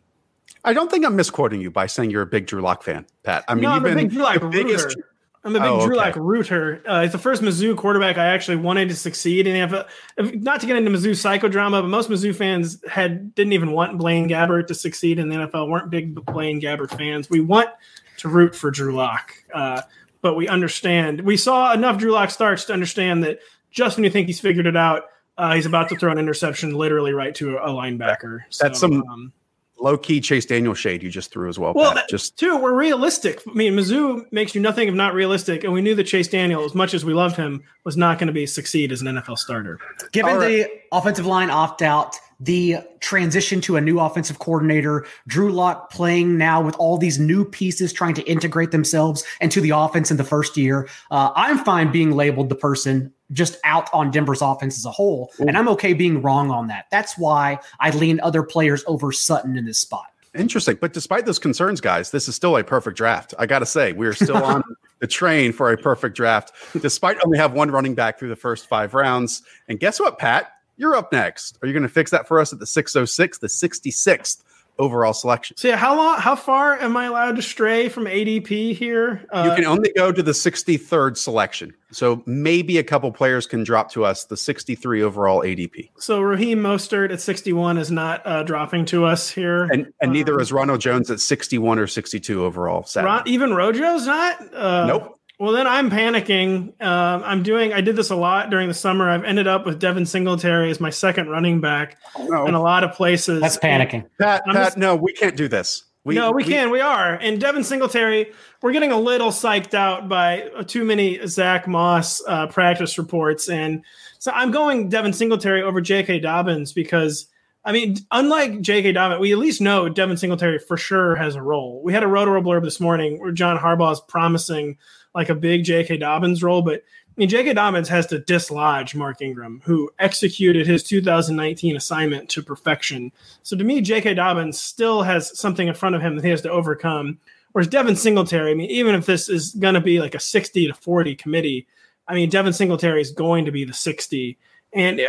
[0.64, 3.44] I don't think I'm misquoting you by saying you're a big Drew Lock fan, Pat.
[3.48, 4.96] I mean, no, you've I'm been Drew Lock the biggest.
[5.44, 6.84] I'm a big oh, Drew Lock rooter.
[6.86, 9.78] Uh, he's the first Mizzou quarterback I actually wanted to succeed in the
[10.20, 10.42] NFL.
[10.44, 14.30] Not to get into Mizzou psychodrama, but most Mizzou fans had didn't even want Blaine
[14.30, 15.68] Gabbert to succeed in the NFL.
[15.68, 17.30] weren't big Blaine Gabbert fans.
[17.30, 17.70] We want
[18.18, 19.82] to root for Drew Lock, uh,
[20.22, 21.22] but we understand.
[21.22, 23.40] We saw enough Drew Lock starts to understand that
[23.72, 25.06] just when you think he's figured it out,
[25.40, 28.42] uh, he's about to throw an interception literally right to a, linebacker.
[28.60, 29.04] That's so, some.
[29.10, 29.34] Um,
[29.82, 31.74] low key Chase Daniel shade you just threw as well.
[31.74, 33.42] Well, that, just too, we're realistic.
[33.48, 36.64] I mean, Mizzou makes you nothing if not realistic, and we knew that Chase Daniel,
[36.64, 39.38] as much as we loved him, was not going to be succeed as an NFL
[39.38, 39.80] starter.
[40.12, 40.48] Given right.
[40.48, 46.38] the offensive line opt out, the transition to a new offensive coordinator, Drew Lock playing
[46.38, 50.24] now with all these new pieces trying to integrate themselves into the offense in the
[50.24, 50.90] first year.
[51.12, 55.32] Uh, I'm fine being labeled the person just out on Denver's offense as a whole.
[55.40, 55.48] Ooh.
[55.48, 56.86] And I'm okay being wrong on that.
[56.92, 60.06] That's why I lean other players over Sutton in this spot.
[60.34, 60.78] Interesting.
[60.80, 63.34] But despite those concerns, guys, this is still a perfect draft.
[63.38, 64.64] I got to say, we are still on
[65.00, 68.68] the train for a perfect draft, despite only have one running back through the first
[68.68, 69.42] five rounds.
[69.68, 70.52] And guess what, Pat?
[70.78, 71.58] You're up next.
[71.62, 74.44] Are you going to fix that for us at the 606, the 66th
[74.82, 75.56] overall selection.
[75.58, 79.26] So yeah, how long, how far am I allowed to stray from ADP here?
[79.32, 81.74] Uh, you can only go to the 63rd selection.
[81.92, 85.90] So maybe a couple players can drop to us the 63 overall ADP.
[86.00, 90.36] So Raheem Mostert at 61 is not uh, dropping to us here, and and neither
[90.36, 92.88] um, is Ronald Jones at 61 or 62 overall.
[92.96, 94.54] Ron, even Rojo's not.
[94.54, 95.21] Uh, nope.
[95.42, 96.72] Well, then I'm panicking.
[96.80, 97.74] Uh, I'm doing.
[97.74, 99.10] I did this a lot during the summer.
[99.10, 102.84] I've ended up with Devin Singletary as my second running back oh, in a lot
[102.84, 103.42] of places.
[103.42, 104.06] That's panicking.
[104.20, 105.86] Pat, Pat, just, no, we can't do this.
[106.04, 106.70] We, no, we, we, can.
[106.70, 107.16] We are.
[107.16, 112.46] And Devin Singletary, we're getting a little psyched out by too many Zach Moss uh,
[112.46, 113.84] practice reports, and
[114.20, 116.20] so I'm going Devin Singletary over J.K.
[116.20, 117.26] Dobbins because.
[117.64, 118.94] I mean, unlike J.K.
[118.94, 121.80] Dobbins, we at least know Devin Singletary for sure has a role.
[121.84, 124.80] We had a Roto blurb this morning where John Harbaugh is promising
[125.14, 125.98] like a big J.K.
[125.98, 127.54] Dobbins role, but I mean, J.K.
[127.54, 133.12] Dobbins has to dislodge Mark Ingram, who executed his 2019 assignment to perfection.
[133.44, 134.14] So to me, J.K.
[134.14, 137.20] Dobbins still has something in front of him that he has to overcome.
[137.52, 140.68] Whereas Devin Singletary, I mean, even if this is going to be like a 60
[140.68, 141.68] to 40 committee,
[142.08, 144.38] I mean, Devin Singletary is going to be the 60.
[144.72, 145.02] And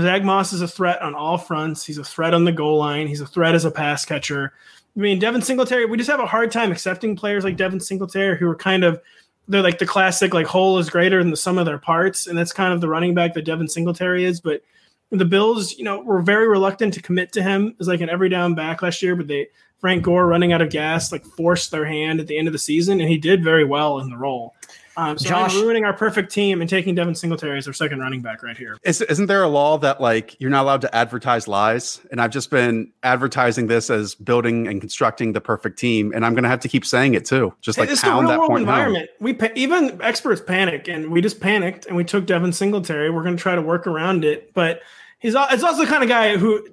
[0.00, 1.84] Zach Moss is a threat on all fronts.
[1.84, 3.08] He's a threat on the goal line.
[3.08, 4.52] He's a threat as a pass catcher.
[4.96, 8.38] I mean, Devin Singletary, we just have a hard time accepting players like Devin Singletary
[8.38, 9.02] who are kind of–
[9.48, 12.36] they're like the classic like whole is greater than the sum of their parts, and
[12.36, 14.40] that's kind of the running back that Devin Singletary is.
[14.40, 14.62] But
[15.10, 18.28] the Bills, you know, were very reluctant to commit to him as like an every
[18.28, 21.84] down back last year, but they Frank Gore running out of gas like forced their
[21.84, 24.54] hand at the end of the season, and he did very well in the role.
[24.96, 28.00] Um, so Josh, I'm ruining our perfect team and taking Devin Singletary as our second
[28.00, 28.76] running back right here.
[28.84, 32.00] Is, isn't there a law that like you're not allowed to advertise lies?
[32.10, 36.34] And I've just been advertising this as building and constructing the perfect team, and I'm
[36.34, 37.54] going to have to keep saying it too.
[37.60, 39.08] Just like it's pound that point environment.
[39.08, 39.18] Home.
[39.20, 43.10] We pa- even experts panic, and we just panicked and we took Devin Singletary.
[43.10, 44.80] We're going to try to work around it, but
[45.18, 46.66] he's it's also the kind of guy who.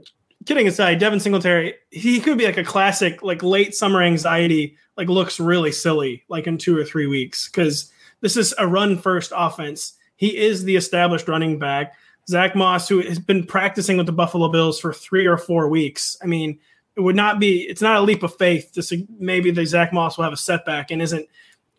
[0.43, 5.07] Kidding aside, Devin Singletary, he could be like a classic, like late summer anxiety, like
[5.07, 7.90] looks really silly, like in two or three weeks, because
[8.21, 9.93] this is a run first offense.
[10.15, 11.93] He is the established running back.
[12.27, 16.15] Zach Moss, who has been practicing with the Buffalo Bills for three or four weeks.
[16.21, 16.59] I mean,
[16.95, 19.91] it would not be, it's not a leap of faith to see maybe the Zach
[19.91, 21.27] Moss will have a setback and isn't,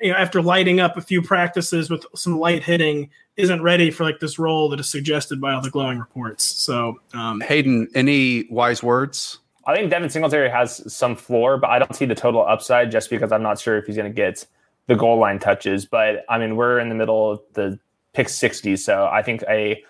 [0.00, 4.04] you know, after lighting up a few practices with some light hitting, isn't ready for
[4.04, 6.44] like this role that is suggested by all the glowing reports.
[6.44, 9.38] So, um, Hayden, any wise words?
[9.64, 13.10] I think Devin Singletary has some floor, but I don't see the total upside just
[13.10, 14.44] because I'm not sure if he's going to get
[14.86, 15.86] the goal line touches.
[15.86, 17.78] But I mean, we're in the middle of the
[18.12, 19.82] pick 60, so I think a,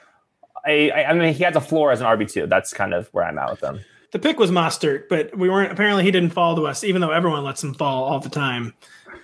[0.66, 2.46] a I mean, he has a floor as an RB two.
[2.46, 3.80] That's kind of where I'm at with them.
[4.12, 5.72] the pick was Mostert, but we weren't.
[5.72, 8.74] Apparently, he didn't fall to us, even though everyone lets him fall all the time.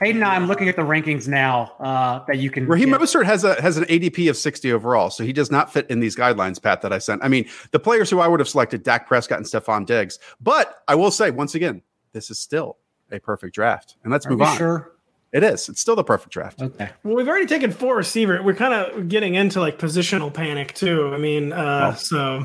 [0.01, 2.67] Hayden, I'm looking at the rankings now uh, that you can.
[2.67, 5.91] Raheem Mostert has a has an ADP of 60 overall, so he does not fit
[5.91, 7.23] in these guidelines, Pat, that I sent.
[7.25, 10.19] I mean, the players who I would have selected, Dak Prescott and Stefon Diggs.
[10.41, 12.79] But I will say once again, this is still
[13.11, 13.97] a perfect draft.
[14.05, 14.57] And let's Are move on.
[14.57, 14.93] Sure.
[15.33, 15.69] It is.
[15.69, 16.63] It's still the perfect draft.
[16.63, 16.89] Okay.
[17.05, 18.43] Well, we've already taken four receiver.
[18.43, 21.11] We're kind of getting into like positional panic too.
[21.15, 22.45] I mean, uh, so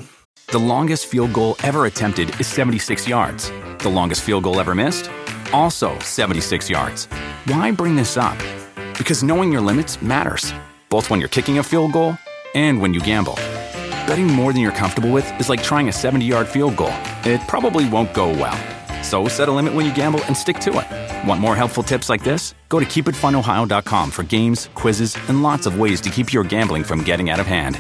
[0.52, 3.50] The longest field goal ever attempted is 76 yards.
[3.80, 5.10] The longest field goal ever missed?
[5.54, 7.06] Also 76 yards.
[7.46, 8.38] Why bring this up?
[8.98, 10.54] Because knowing your limits matters,
[10.90, 12.18] both when you're kicking a field goal
[12.54, 13.36] and when you gamble.
[14.06, 16.94] Betting more than you're comfortable with is like trying a 70 yard field goal,
[17.24, 18.58] it probably won't go well.
[19.14, 21.28] So set a limit when you gamble and stick to it.
[21.30, 22.56] Want more helpful tips like this?
[22.68, 27.04] Go to keepitfunohio.com for games, quizzes, and lots of ways to keep your gambling from
[27.04, 27.80] getting out of hand.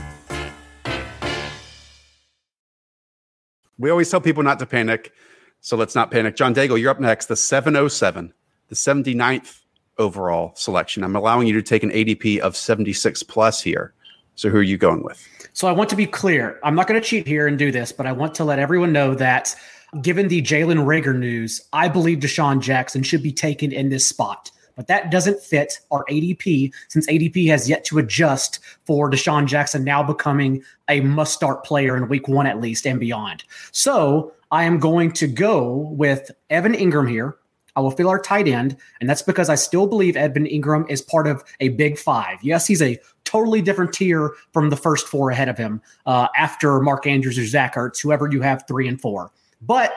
[3.79, 5.11] We always tell people not to panic,
[5.59, 6.35] so let's not panic.
[6.35, 7.25] John Daigle, you're up next.
[7.25, 8.31] The 707,
[8.67, 9.61] the 79th
[9.97, 11.03] overall selection.
[11.03, 13.95] I'm allowing you to take an ADP of 76 plus here.
[14.35, 15.27] So who are you going with?
[15.53, 16.59] So I want to be clear.
[16.63, 18.93] I'm not going to cheat here and do this, but I want to let everyone
[18.93, 19.55] know that
[20.01, 24.51] given the Jalen Reagor news, I believe DeSean Jackson should be taken in this spot.
[24.75, 29.83] But that doesn't fit our ADP since ADP has yet to adjust for DeSean Jackson
[29.83, 33.43] now becoming a must start player in week one at least and beyond.
[33.71, 37.37] So I am going to go with Evan Engram here.
[37.75, 41.01] I will fill our tight end, and that's because I still believe Evan Engram is
[41.01, 42.37] part of a big five.
[42.43, 46.79] Yes, he's a totally different tier from the first four ahead of him uh, after
[46.81, 49.31] Mark Andrews or Zach Ertz, whoever you have three and four.
[49.65, 49.93] But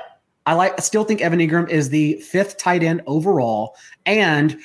[0.46, 4.58] I like, I still think Evan Engram is the fifth tight end overall, and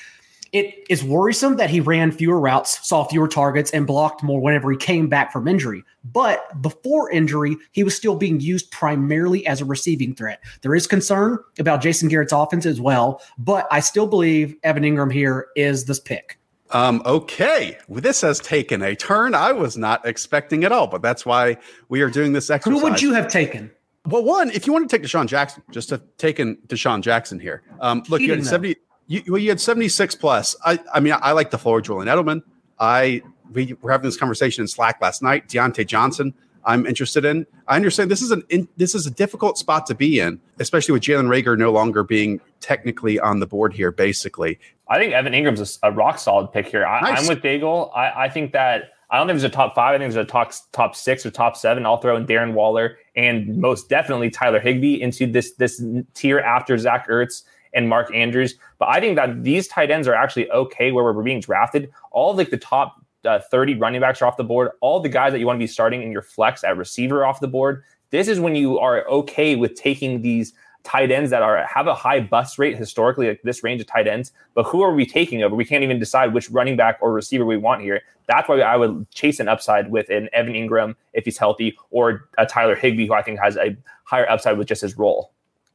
[0.51, 4.69] it is worrisome that he ran fewer routes, saw fewer targets, and blocked more whenever
[4.69, 5.83] he came back from injury.
[6.03, 10.43] But before injury, he was still being used primarily as a receiving threat.
[10.61, 15.11] There is concern about Jason Garrett's offense as well, but I still believe Evan Engram
[15.11, 16.37] here is this pick.
[16.71, 21.01] Um, okay, well, this has taken a turn I was not expecting at all, but
[21.01, 21.57] that's why
[21.89, 22.79] we are doing this exercise.
[22.79, 23.71] Who would you have taken?
[24.05, 27.61] Well, one, if you want to take DeSean Jackson, just have taken DeSean Jackson here.
[27.79, 28.75] Um, look, you had 70,
[29.07, 30.55] you, well, you had 76 plus.
[30.65, 32.41] I, I mean, I like the floor, Julian Edelman.
[32.79, 35.47] I, we were having this conversation in Slack last night.
[35.47, 36.33] Diontae Johnson,
[36.65, 37.45] I'm interested in.
[37.67, 40.93] I understand this is an in, this is a difficult spot to be in, especially
[40.93, 43.91] with Jalen Reagor no longer being technically on the board here.
[43.91, 46.85] Basically, I think Evan Engram's a, a rock solid pick here.
[46.85, 47.21] I, Nice.
[47.21, 47.95] I'm with Daigle.
[47.95, 49.93] I, I think that I don't think there's a top five.
[49.93, 51.85] I think there's a top top six or top seven.
[51.85, 56.77] I'll throw in Darren Waller and most definitely Tyler Higbee into this this tier after
[56.77, 57.43] Zach Ertz
[57.73, 58.55] and Mark Andrews.
[58.79, 61.91] But I think that these tight ends are actually okay where we're being drafted.
[62.11, 64.71] All like the top uh, 30 running backs are off the board.
[64.79, 67.41] All the guys that you want to be starting in your flex at receiver off
[67.41, 67.83] the board.
[68.11, 71.93] This is when you are okay with taking these tight ends that are have a
[71.93, 74.31] high bust rate historically, like this range of tight ends.
[74.55, 75.55] But who are we taking over?
[75.55, 78.01] We can't even decide which running back or receiver we want here.
[78.27, 82.29] That's why I would chase an upside with an Evan Engram if he's healthy, or
[82.37, 85.31] a Tyler Higbee who I think has a higher upside with just his role.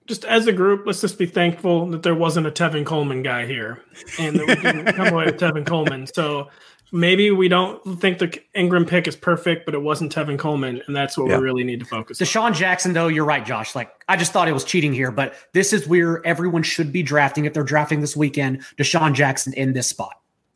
[0.06, 3.46] just as a group, let's just be thankful that there wasn't a Tevin Coleman guy
[3.46, 3.82] here,
[4.18, 6.06] and that we didn't come away with Tevin Coleman.
[6.06, 6.48] So
[6.92, 10.94] maybe we don't think the Engram pick is perfect, but it wasn't Tevin Coleman, and
[10.94, 11.38] that's what Yeah.
[11.38, 12.20] we really need to focus.
[12.20, 12.26] on.
[12.26, 13.74] DeSean Jackson, though, you're right, Josh.
[13.74, 17.02] Like, I just thought it was cheating here, but this is where everyone should be
[17.02, 18.62] drafting if they're drafting this weekend.
[18.78, 20.14] DeSean Jackson in this spot.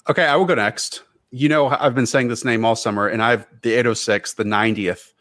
[0.09, 1.03] Okay, I will go next.
[1.31, 5.13] You know, I've been saying this name all summer, and I've the 806, the 90th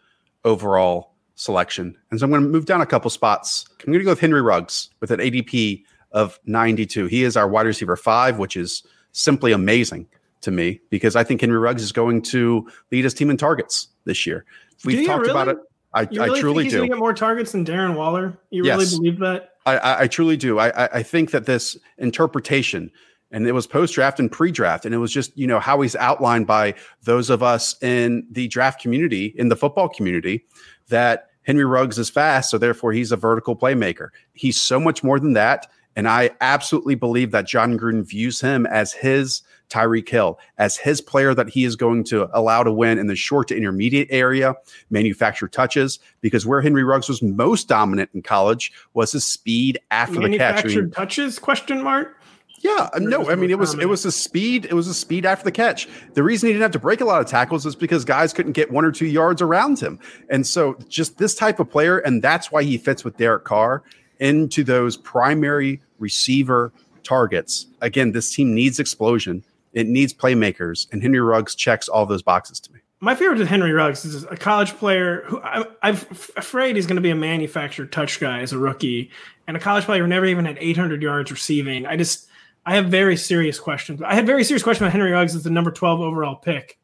[0.46, 1.96] overall selection.
[2.12, 3.66] And so I'm going to move down a couple spots.
[3.82, 7.06] I'm going to go with Henry Ruggs with an ADP of 92.
[7.08, 10.08] He is our wide receiver five, which is simply amazing
[10.42, 13.88] to me because I think Henry Ruggs is going to lead his team in targets
[14.06, 14.46] this year.
[14.86, 15.58] We've talked about it.
[15.94, 16.88] I, You I truly think he's do.
[16.88, 18.38] get more targets than Darren Waller?
[18.52, 18.78] You Yes.
[18.78, 19.54] really believe that?
[19.66, 20.60] I, I, I truly do.
[20.60, 22.92] I, I, I think that this interpretation,
[23.32, 25.82] and it was post draft and pre draft, and it was just you know how
[25.82, 30.46] he's outlined by those of us in the draft community, in the football community,
[30.90, 34.10] that Henry Ruggs is fast, so therefore he's a vertical playmaker.
[34.34, 35.68] He's so much more than that,
[36.00, 41.02] and I absolutely believe that Jon Gruden views him as his Tyreek Hill, as his
[41.02, 44.56] player that he is going to allow to win in the short to intermediate area,
[44.90, 50.22] manufacture touches, because where Henry Ruggs was most dominant in college was his speed after
[50.22, 50.30] the catch.
[50.30, 51.38] I Manufactured mean, touches?
[51.38, 52.18] Question mark.
[52.62, 55.26] yeah, uh, no, I mean it was it was the speed, it was the speed
[55.26, 55.90] after the catch.
[56.14, 58.54] The reason he didn't have to break a lot of tackles is because guys couldn't
[58.54, 60.00] get one or two yards around him.
[60.30, 63.84] And so just this type of player, and that's why he fits with Derek Carr
[64.20, 66.72] into those primary receiver
[67.04, 67.68] targets.
[67.82, 69.44] Again, this team needs explosion.
[69.74, 72.80] It needs playmakers, and Henry Ruggs checks all those boxes to me.
[73.02, 74.04] my favorite is Henry Ruggs.
[74.04, 75.96] Is a college player who I, I'm
[76.38, 79.12] afraid he's going to be a manufactured touch guy as a rookie,
[79.48, 81.86] and a college player who never even had 800 yards receiving.
[81.86, 82.28] I just
[82.66, 84.02] I have very serious questions.
[84.02, 86.78] I had very serious questions about Henry Ruggs as the number 12 overall pick.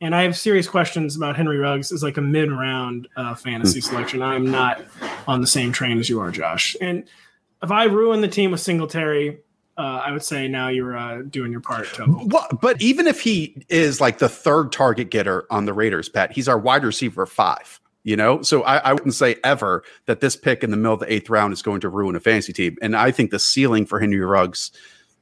[0.00, 3.80] And I have serious questions about Henry Ruggs as like a mid round uh, fantasy
[3.80, 4.22] selection.
[4.22, 4.80] I'm not
[5.26, 6.76] on the same train as you are, Josh.
[6.80, 7.04] And
[7.62, 9.38] if I ruin the team with Singletary,
[9.76, 11.86] uh, I would say now you're uh, doing your part.
[12.06, 16.32] Well, but even if he is like the third target getter on the Raiders, Pat,
[16.32, 17.80] he's our wide receiver five.
[18.04, 21.00] You know, so I, I, wouldn't say ever that this pick in the middle of
[21.00, 22.78] the eighth round is going to ruin a fantasy team.
[22.80, 24.70] And I think the ceiling for Henry Ruggs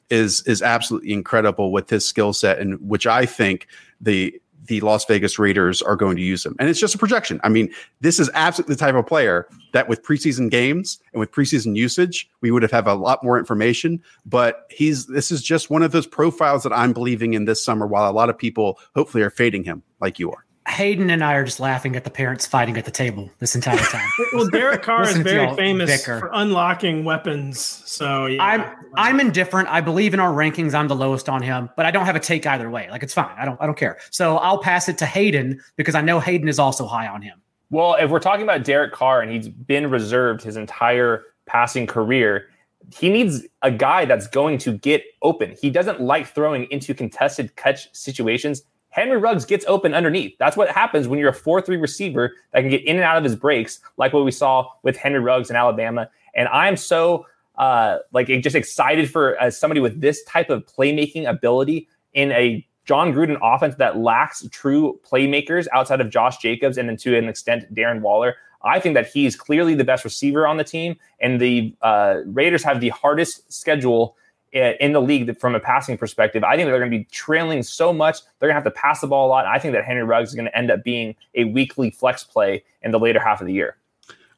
[0.09, 3.67] is is absolutely incredible with his skill set, and which I think
[4.01, 6.55] the the Las Vegas Raiders are going to use him.
[6.59, 7.41] And it's just a projection.
[7.43, 11.33] I mean, this is absolutely the type of player that with preseason games and with
[11.33, 14.03] preseason usage, we would have have a lot more information.
[14.25, 17.87] But he's this is just one of those profiles that I'm believing in this summer,
[17.87, 20.46] while a lot of people hopefully are fading him like you are.
[20.67, 23.79] Hayden and I are just laughing at the parents fighting at the table this entire
[23.79, 24.09] time.
[24.33, 26.19] well, Derek Carr is very famous bicker.
[26.19, 27.61] for unlocking weapons.
[27.61, 28.43] So yeah.
[28.43, 29.69] I'm I'm indifferent.
[29.69, 30.75] I believe in our rankings.
[30.75, 32.89] I'm the lowest on him, but I don't have a take either way.
[32.91, 33.35] Like it's fine.
[33.39, 33.99] I don't I don't care.
[34.11, 37.41] So I'll pass it to Hayden because I know Hayden is also high on him.
[37.71, 42.49] Well, if we're talking about Derek Carr and he's been reserved his entire passing career,
[42.95, 45.57] he needs a guy that's going to get open.
[45.61, 48.63] He doesn't like throwing into contested catch situations
[48.97, 50.39] Henry Ruggs gets open underneath.
[50.39, 53.19] That's what happens when you're a 4 3 receiver that can get in and out
[53.19, 56.09] of his breaks, like what we saw with Henry Ruggs in Alabama.
[56.35, 57.27] And I'm so
[57.57, 62.67] uh, like just excited for as somebody with this type of playmaking ability in a
[62.87, 67.29] Jon Gruden offense that lacks true playmakers outside of Josh Jacobs and then to an
[67.29, 68.37] extent Darren Waller.
[68.63, 72.65] I think that he's clearly the best receiver on the team, and the uh, Raiders
[72.65, 74.17] have the hardest schedule
[74.57, 76.43] Uh, in the league from a passing perspective.
[76.43, 78.21] I think they're going to be trailing so much.
[78.39, 79.45] They're going to have to pass the ball a lot.
[79.45, 82.65] I think that Henry Ruggs is going to end up being a weekly flex play
[82.81, 83.77] in the later half of the year.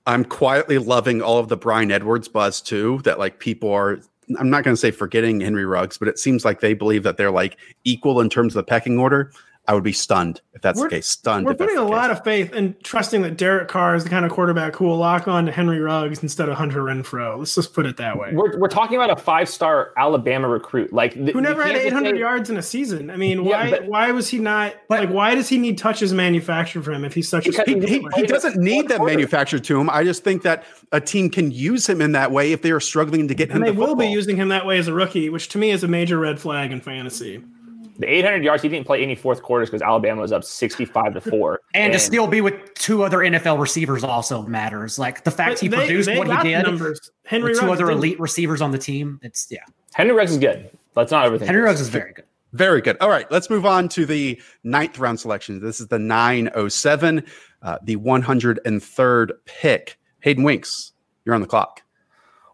[0.06, 3.00] I'm quietly loving all of the Bryan Edwards buzz too.
[3.04, 4.00] That like people are.
[4.40, 7.16] I'm not going to say forgetting Henry Ruggs, but it seems like they believe that
[7.16, 9.30] they're like equal in terms of the pecking order.
[9.68, 11.06] I would be stunned if that's we're, the case.
[11.06, 11.44] Stunned.
[11.44, 14.32] We're putting a lot of faith and trusting that Derek Carr is the kind of
[14.32, 17.38] quarterback who will lock on to Henry Ruggs instead of Hunter Renfrow.
[17.38, 18.32] Let's just put it that way.
[18.32, 22.14] We're, we're talking about a five star Alabama recruit, like th- who never had 800
[22.14, 23.10] say, yards in a season.
[23.10, 23.64] I mean, why?
[23.64, 24.74] Yeah, but, why was he not?
[24.88, 27.64] But, like, why does he need touches manufactured for him if he's such a?
[27.64, 29.90] He, he, he doesn't need them manufactured to him.
[29.90, 32.80] I just think that a team can use him in that way if they are
[32.80, 33.62] struggling to get and him.
[33.64, 35.84] And they will be using him that way as a rookie, which to me is
[35.84, 37.42] a major red flag in fantasy
[37.98, 41.20] the 800 yards, he didn't play any fourth quarters because Alabama was up 65 to
[41.20, 41.60] four.
[41.74, 44.98] and, and, to still be with two other NFL receivers also matters.
[44.98, 46.62] Like the fact he they, produced they what he did.
[46.62, 47.10] Numbers.
[47.24, 47.98] Henry with two Ruggs other didn't.
[47.98, 49.18] elite receivers on the team.
[49.22, 49.60] It's yeah.
[49.94, 50.70] Henry Ruggs is good.
[50.94, 51.46] Let's not everything.
[51.46, 52.24] Henry Ruggs is very good.
[52.52, 52.96] Very good.
[53.00, 55.60] All right, let's move on to the ninth round selection.
[55.60, 57.22] This is the 907,
[57.62, 59.98] uh, the 103rd pick.
[60.20, 60.92] Hayden Winks,
[61.24, 61.82] you're on the clock.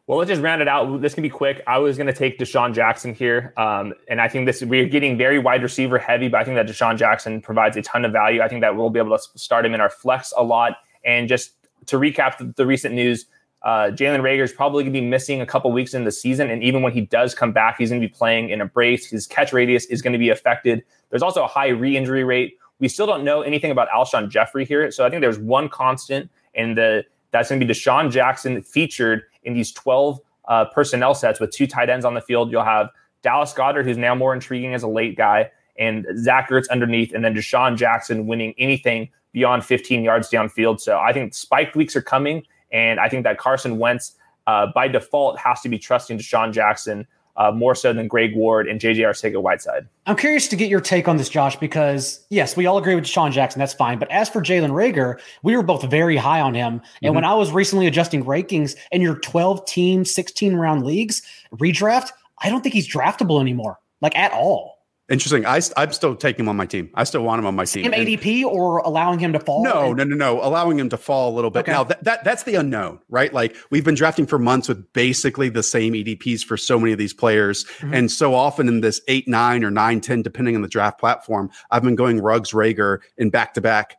[0.07, 1.01] Well, let's just round it out.
[1.01, 1.63] This can be quick.
[1.67, 5.17] I was going to take DeSean Jackson here, um, and I think this we're getting
[5.17, 8.43] very wide receiver heavy, but I think that DeSean Jackson provides a ton of value.
[8.43, 10.77] I think that we'll be able to start him in our flex a lot.
[11.07, 11.53] And just
[11.87, 13.25] to recap the, the recent news,
[13.63, 16.51] uh, Jalen Reagor is probably going to be missing a couple weeks in the season,
[16.51, 19.07] and even when he does come back, he's going to be playing in a brace.
[19.07, 20.85] His catch radius is going to be affected.
[21.09, 22.59] There's also a high re-injury rate.
[22.79, 26.31] We still don't know anything about Alshon Jeffery here, so I think there's one constant,
[26.55, 27.05] in the
[27.35, 31.67] that's going to be DeSean Jackson featured in these 12 uh, personnel sets with two
[31.67, 32.53] tight ends on the field.
[32.53, 32.91] You'll have
[33.23, 37.25] Dallas Goedert, who's now more intriguing as a late guy, and Zach Ertz underneath, and
[37.25, 40.81] then DeSean Jackson winning anything beyond 15 yards downfield.
[40.81, 44.13] So I think spiked weeks are coming, and I think that Carson Wentz,
[44.47, 47.05] uh, by default, has to be trusting DeSean Jackson
[47.37, 49.87] uh, more so than Greg Ward and JJ Arcega Whiteside.
[50.07, 53.07] I'm curious to get your take on this, Josh, because yes, we all agree with
[53.07, 53.59] Sean Jackson.
[53.59, 53.99] That's fine.
[53.99, 56.75] But as for Jalen Reagor, we were both very high on him.
[56.75, 57.15] And mm-hmm.
[57.15, 61.23] when I was recently adjusting rankings in your 12 team, 16 round leagues
[61.53, 62.11] redraft,
[62.43, 64.74] I don't think he's draftable anymore, like at all.
[65.11, 65.45] Interesting.
[65.45, 66.91] I, I'm still taking him on my team.
[66.95, 67.85] I still want him on my team.
[67.85, 69.63] Same ADP or allowing him to fall?
[69.63, 70.43] No, and- no, no, no.
[70.43, 71.61] Allowing him to fall a little bit.
[71.61, 71.73] Okay.
[71.73, 73.33] Now that, that that's the unknown, right?
[73.33, 76.99] Like we've been drafting for months with basically the same EDPs for so many of
[76.99, 77.93] these players, mm-hmm.
[77.93, 81.51] and so often in this eight, nine, or nine, ten, depending on the draft platform,
[81.71, 83.97] I've been going Ruggs, Reagor, in back to back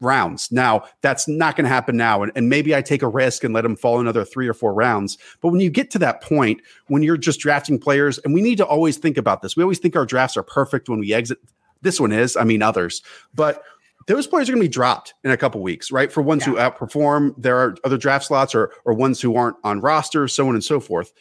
[0.00, 0.50] rounds.
[0.50, 2.22] Now, that's not going to happen now.
[2.22, 4.72] And, and, maybe I take a risk and let him fall another three or four
[4.74, 5.18] rounds.
[5.40, 8.56] But when you get to that point, when you're just drafting players, and we need
[8.58, 11.38] to always think about this, we always think our drafts are perfect when we exit.
[11.82, 13.02] This one is, I mean, others.
[13.34, 13.62] But
[14.06, 16.10] those players are going to be dropped in a couple weeks, right?
[16.10, 16.52] For ones yeah.
[16.52, 20.48] who outperform, there are other draft slots or, or ones who aren't on rosters, so
[20.48, 21.12] on and so forth.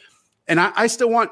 [0.47, 1.31] And I, I still want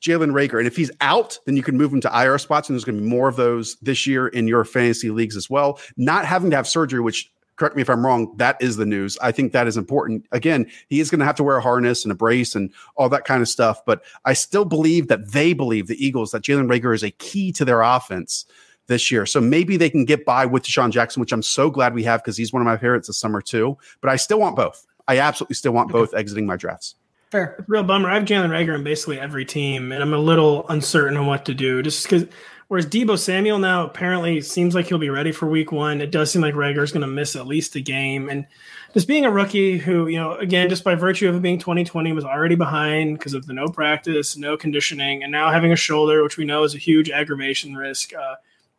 [0.00, 0.58] Jalen Reagor.
[0.58, 2.68] And if he's out, then you can move him to IR spots.
[2.68, 5.48] And there's going to be more of those this year in your fantasy leagues as
[5.48, 5.80] well.
[5.96, 9.18] Not having to have surgery, which correct me if I'm wrong, that is the news.
[9.22, 10.26] I think that is important.
[10.30, 13.08] Again, he is going to have to wear a harness and a brace and all
[13.08, 13.84] that kind of stuff.
[13.84, 17.52] But I still believe that they believe, the Eagles, that Jalen Reagor is a key
[17.52, 18.44] to their offense
[18.86, 19.26] this year.
[19.26, 22.22] So maybe they can get by with DeSean Jackson, which I'm so glad we have
[22.22, 23.76] because he's one of my favorites this summer too.
[24.00, 24.86] But I still want both.
[25.08, 26.94] I absolutely still want both exiting my drafts.
[27.30, 27.64] Fair.
[27.66, 28.08] Real bummer.
[28.08, 31.44] I have Jalen Reagor in basically every team, and I'm a little uncertain on what
[31.46, 31.82] to do.
[31.82, 32.26] Just because,
[32.68, 36.00] whereas Deebo Samuel now apparently seems like he'll be ready for Week One.
[36.00, 38.46] It does seem like Reagor is going to miss at least a game, and
[38.94, 42.12] just being a rookie who, you know, again, just by virtue of it being 2020,
[42.12, 46.22] was already behind because of the no practice, no conditioning, and now having a shoulder,
[46.22, 48.14] which we know is a huge aggravation risk.
[48.14, 48.36] Uh,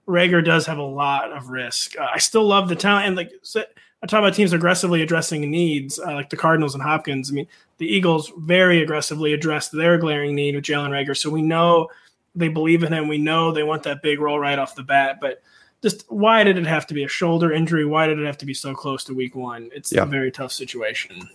[0.07, 1.99] Reagor does have a lot of risk.
[1.99, 3.31] Uh, I still love the talent, and like.
[3.41, 3.63] So,
[4.01, 7.31] I talk about teams aggressively addressing needs, uh, like the Cardinals and Hopkins.
[7.31, 11.15] I mean, the Eagles very aggressively addressed their glaring need with Jalen Reagor.
[11.15, 11.89] So we know
[12.35, 13.07] they believe in him.
[13.07, 15.19] We know they want that big role right off the bat.
[15.21, 15.41] But
[15.81, 17.85] just why did it have to be a shoulder injury?
[17.85, 19.69] Why did it have to be so close to week one?
[19.73, 20.03] It's yeah.
[20.03, 21.29] a very tough situation.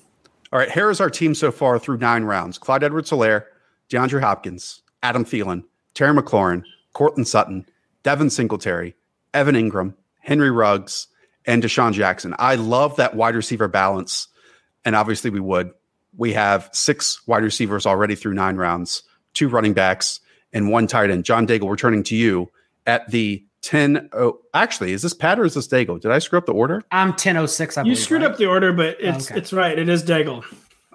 [0.53, 0.71] All right.
[0.71, 3.45] Here is our team so far through nine rounds Clyde Edwards Helaire,
[3.89, 5.65] DeAndre Hopkins, Adam Thielen,
[5.95, 7.67] Terry McLaurin, Courtland Sutton,
[8.03, 8.95] Devin Singletary,
[9.33, 11.09] Evan Engram, Henry Ruggs,
[11.47, 12.35] and DeSean Jackson.
[12.39, 14.29] I love that wide receiver balance.
[14.85, 15.71] And obviously we would
[16.17, 19.03] we have six wide receivers already through nine rounds,
[19.35, 20.21] two running backs,
[20.53, 21.25] and one tight end.
[21.25, 22.51] John Daigle, returning to you
[22.87, 24.11] at the 10.
[24.13, 26.01] Oh, actually, is this Pat or is this Daigle?
[26.01, 26.83] Did I screw up the order?
[26.91, 27.79] I'm 1006.
[27.79, 28.31] I you screwed right?
[28.31, 29.39] up the order, but it's okay.
[29.39, 29.79] it's right.
[29.79, 30.45] It is Daigle.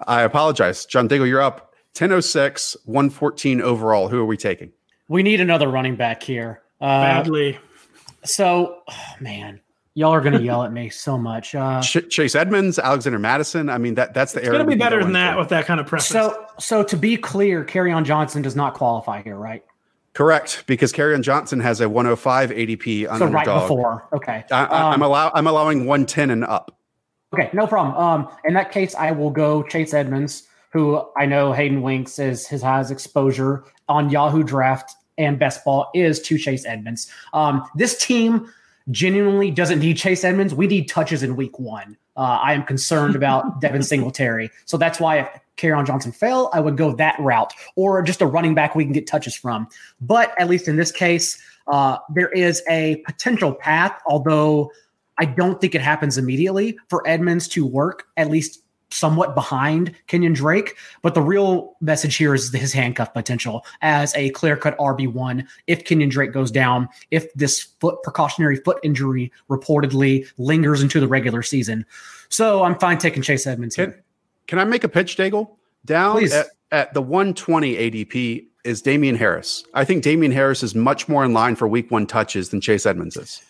[0.06, 0.86] I apologize.
[0.86, 4.08] John Daigle, you're up 1006, 114 overall.
[4.08, 4.72] Who are we taking?
[5.08, 6.62] We need another running back here.
[6.80, 7.58] Uh, Badly.
[8.24, 9.60] So, oh, man,
[9.98, 11.56] Y'all are going to yell at me so much.
[11.56, 13.68] Uh, Chase Edmonds, Alexander Mattison.
[13.68, 14.60] I mean, that that's the it's area.
[14.60, 16.06] It's going to be better than that with that kind of preference.
[16.06, 19.64] So, so to be clear, Kerryon Johnson does not qualify here, right?
[20.12, 24.08] Correct, because Kerryon Johnson has a 105 ADP on the dog so right before.
[24.12, 26.78] Okay, I, am um, allow I'm allowing 110 and up.
[27.34, 27.96] Okay, no problem.
[27.96, 32.46] Um, in that case, I will go Chase Edmonds, who I know Hayden Winks is
[32.46, 37.10] his has exposure on Yahoo Draft and Best Ball is to Chase Edmonds.
[37.32, 38.48] Um, this team
[38.90, 40.54] genuinely doesn't need Chase Edmonds.
[40.54, 41.96] We need touches in week one.
[42.16, 44.50] Uh, I am concerned about Devin Singletary.
[44.64, 48.26] So that's why if Kerryon Johnson fell, I would go that route or just a
[48.26, 49.68] running back we can get touches from.
[50.00, 54.70] But at least in this case, uh, there is a potential path, although
[55.18, 60.32] I don't think it happens immediately for Edmonds to work, at least somewhat behind Kenyon
[60.32, 65.46] Drake, but the real message here is his handcuff potential as a clear cut RB1
[65.66, 71.08] if Kenyon Drake goes down, if this foot precautionary foot injury reportedly lingers into the
[71.08, 71.84] regular season.
[72.28, 74.04] So I'm fine taking Chase Edmonds can, here.
[74.46, 75.50] Can I make a pitch, Daigle?
[75.84, 79.64] Down at, at the 120 ADP is Damien Harris.
[79.74, 82.84] I think Damien Harris is much more in line for week one touches than Chase
[82.84, 83.42] Edmonds is.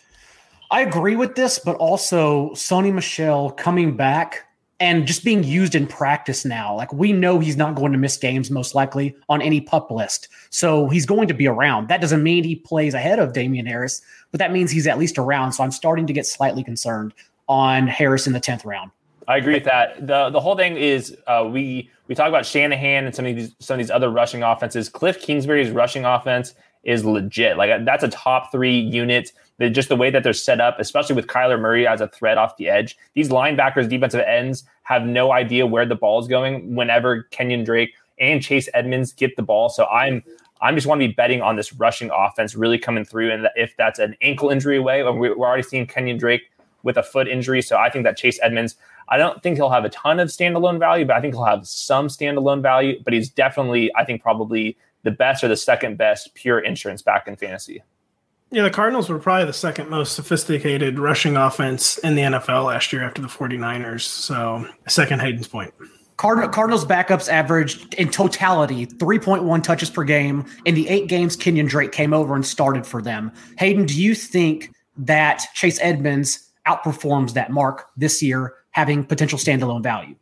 [0.71, 4.45] I agree with this, but also Sony Michel coming back
[4.79, 6.75] and just being used in practice now.
[6.75, 10.29] Like we know he's not going to miss games most likely on any pup list.
[10.49, 11.89] So he's going to be around.
[11.89, 14.01] That doesn't mean he plays ahead of Damien Harris,
[14.31, 15.51] but that means he's at least around.
[15.53, 17.13] So I'm starting to get slightly concerned
[17.47, 18.91] on Harris in the 10th round.
[19.27, 20.07] I agree with that.
[20.07, 23.55] The the whole thing is uh, we we talk about Shanahan and some of these
[23.59, 24.89] some of these other rushing offenses.
[24.89, 27.55] Cliff Kingsbury's rushing offense is legit.
[27.55, 29.31] Like that's a top three unit
[29.67, 32.55] just the way that they're set up, especially with Kyler Murray as a threat off
[32.55, 32.97] the edge.
[33.13, 37.93] These linebackers, defensive ends have no idea where the ball is going whenever Kenyon Drake
[38.19, 39.69] and Chase Edmonds get the ball.
[39.69, 40.23] So I'm
[40.61, 43.31] I'm just want to be betting on this rushing offense really coming through.
[43.31, 46.51] And if that's an ankle injury away, we're already seeing Kenyon Drake
[46.83, 47.61] with a foot injury.
[47.61, 48.75] So I think that Chase Edmonds,
[49.07, 51.65] I don't think he'll have a ton of standalone value, but I think he'll have
[51.67, 53.01] some standalone value.
[53.03, 57.27] But he's definitely, I think, probably the best or the second best pure insurance back
[57.27, 57.81] in fantasy.
[58.51, 62.91] Yeah, the Cardinals were probably the second most sophisticated rushing offense in the NFL last
[62.91, 64.01] year after the 49ers.
[64.01, 65.71] So, second Hayden's point.
[66.17, 71.67] Card- Cardinals backups averaged in totality 3.1 touches per game in the eight games Kenyon
[71.67, 73.31] Drake came over and started for them.
[73.59, 79.83] Hayden, do you think that Chase Edmonds outperforms that mark this year, having potential standalone
[79.83, 80.15] value?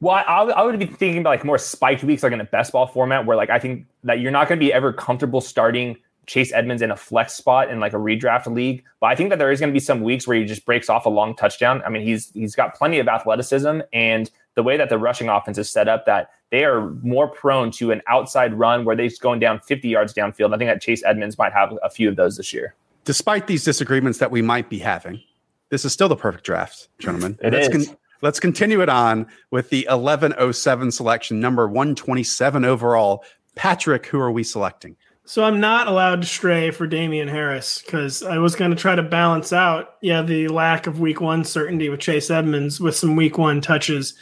[0.00, 2.72] Well, I, I, would be thinking about like more spiked weeks, like in a best
[2.72, 5.96] ball format, where like I think that you're not going to be ever comfortable starting
[6.26, 8.84] Chase Edmonds in a flex spot in like a redraft league.
[9.00, 10.88] But I think that there is going to be some weeks where he just breaks
[10.88, 11.82] off a long touchdown.
[11.84, 15.58] I mean, he's he's got plenty of athleticism and the way that the rushing offense
[15.58, 19.40] is set up that they are more prone to an outside run where they're going
[19.40, 20.54] down 50 yards downfield.
[20.54, 22.74] I think that Chase Edmonds might have a few of those this year.
[23.04, 25.20] Despite these disagreements that we might be having,
[25.70, 27.38] this is still the perfect draft, gentlemen.
[27.42, 27.86] It let's is.
[27.88, 33.24] Con- let's continue it on with the 1107 selection, number 127 overall.
[33.54, 34.96] Patrick, who are we selecting?
[35.24, 38.96] So I'm not allowed to stray for Damien Harris because I was going to try
[38.96, 43.14] to balance out, yeah, the lack of week one certainty with Chase Edmonds with some
[43.14, 44.14] week one touches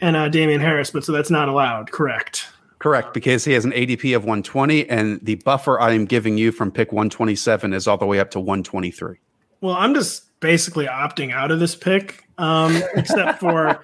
[0.00, 1.92] and uh, Damien Harris, but so that's not allowed.
[1.92, 2.48] Correct.
[2.80, 6.50] Correct, because he has an ADP of 120, and the buffer I am giving you
[6.50, 9.18] from pick 127 is all the way up to 123.
[9.60, 13.78] Well, I'm just basically opting out of this pick, um, except for uh,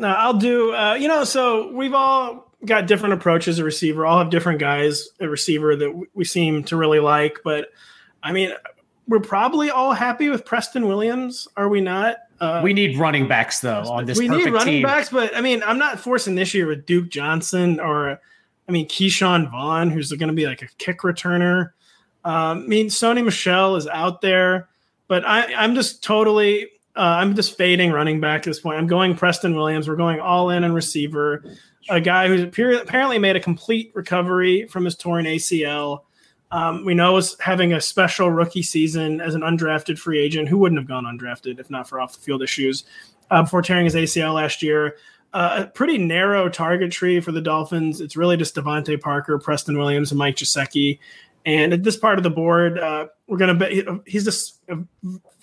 [0.00, 4.30] I'll do, uh, you know, so we've all got different approaches at receiver, all have
[4.30, 7.38] different guys at receiver that we seem to really like.
[7.44, 7.68] But
[8.22, 8.52] I mean,
[9.08, 12.16] we're probably all happy with Preston Williams, are we not?
[12.40, 14.18] Uh, we need running backs though on this.
[14.18, 14.82] We need running team.
[14.82, 18.20] backs, but I mean, I'm not forcing this year with Duke Johnson or,
[18.68, 21.72] I mean, Ke'Shawn Vaughn, who's going to be like a kick returner.
[22.24, 24.68] Um, I mean, Sony Michel is out there,
[25.08, 26.64] but I, I'm just totally,
[26.96, 28.78] uh, I'm just fading running back at this point.
[28.78, 29.88] I'm going Preston Williams.
[29.88, 31.44] We're going all in and receiver.
[31.90, 36.02] A guy who's apparently made a complete recovery from his torn ACL.
[36.52, 40.58] Um, we know is having a special rookie season as an undrafted free agent who
[40.58, 42.84] wouldn't have gone undrafted if not for off the field issues
[43.30, 44.96] uh, before tearing his ACL last year.
[45.32, 48.00] Uh, a pretty narrow target tree for the Dolphins.
[48.00, 50.98] It's really just DeVante Parker, Preston Williams, and Mike Gesicki.
[51.46, 54.78] And at this part of the board, uh, we're going to bet he's just a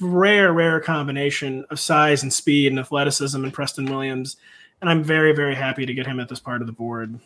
[0.02, 4.36] rare, rare combination of size and speed and athleticism and Preston Williams.
[4.82, 7.20] And I'm very, very happy to get him at this part of the board.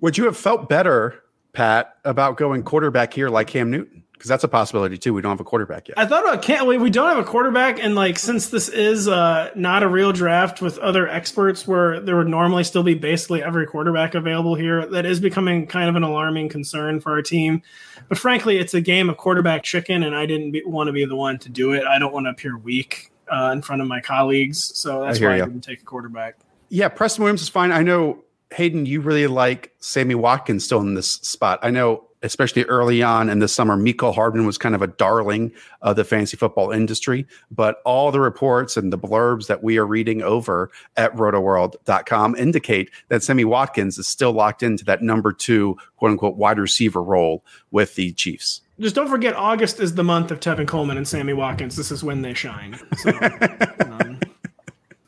[0.00, 1.22] Would you have felt better
[1.52, 4.04] Pat, about going quarterback here like Cam Newton?
[4.12, 5.14] Because that's a possibility too.
[5.14, 5.96] We don't have a quarterback yet.
[5.96, 6.66] I thought about Cam.
[6.66, 10.12] We, we don't have a quarterback, and like since this is uh, not a real
[10.12, 14.86] draft with other experts, where there would normally still be basically every quarterback available here,
[14.86, 17.62] that is becoming kind of an alarming concern for our team.
[18.08, 21.04] But frankly, it's a game of quarterback chicken, and I didn't be, want to be
[21.04, 21.84] the one to do it.
[21.84, 25.26] I don't want to appear weak uh, in front of my colleagues, so that's I
[25.26, 25.42] why you.
[25.44, 26.38] I didn't take a quarterback.
[26.68, 27.72] Yeah, Preston Williams is fine.
[27.72, 31.58] I know Hayden, you really like Sammy Watkins still in this spot.
[31.62, 35.52] I know, especially early on in the summer, Mecole Hardman was kind of a darling
[35.82, 37.26] of the fantasy football industry.
[37.50, 42.90] But all the reports and the blurbs that we are reading over at rotoworld.com indicate
[43.08, 47.44] that Sammy Watkins is still locked into that number two, quote unquote, wide receiver role
[47.70, 48.62] with the Chiefs.
[48.80, 51.74] Just don't forget, August is the month of Tevin Coleman and Sammy Watkins.
[51.76, 52.78] This is when they shine.
[52.98, 53.10] So,
[53.80, 54.20] um,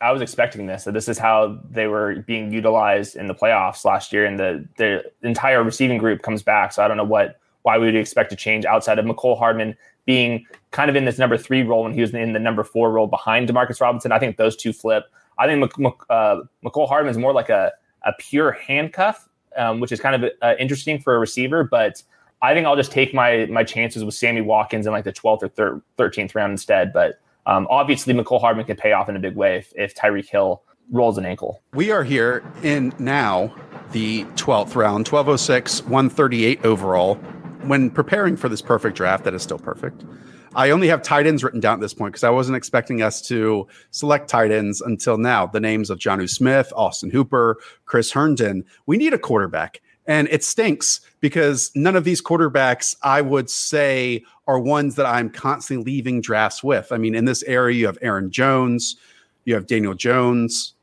[0.00, 0.84] I was expecting this.
[0.84, 4.66] That this is how they were being utilized in the playoffs last year, and the
[4.76, 6.72] the entire receiving group comes back.
[6.72, 9.76] So I don't know what why we would expect to change outside of Mecole Hardman
[10.06, 12.90] being kind of in this number three role when he was in the number four
[12.90, 14.12] role behind Demarcus Robinson.
[14.12, 15.04] I think those two flip.
[15.38, 17.72] I think Mc, Mc, uh, Mecole Hardman is more like a
[18.04, 22.02] a pure handcuff, um, which is kind of uh, interesting for a receiver, but.
[22.42, 25.42] I think I'll just take my my chances with Sammy Watkins in like the 12th
[25.42, 26.90] or thir- 13th round instead.
[26.90, 27.20] But
[27.50, 30.62] um, obviously, Mecole Hardman could pay off in a big way if, if Tyreek Hill
[30.92, 31.64] rolls an ankle.
[31.74, 33.52] We are here in now
[33.90, 37.16] the 12th round, 1206, 138 overall.
[37.64, 40.04] When preparing for this perfect draft, that is still perfect.
[40.54, 43.20] I only have tight ends written down at this point because I wasn't expecting us
[43.22, 45.46] to select tight ends until now.
[45.46, 48.64] The names of Jonnu Smith, Austin Hooper, Chris Herndon.
[48.86, 49.80] We need a quarterback.
[50.06, 55.30] And it stinks because none of these quarterbacks, I would say, are ones that I'm
[55.30, 56.90] constantly leaving drafts with.
[56.90, 58.96] I mean, in this area, you have Aaron Jones,
[59.44, 60.74] you have Daniel Jones,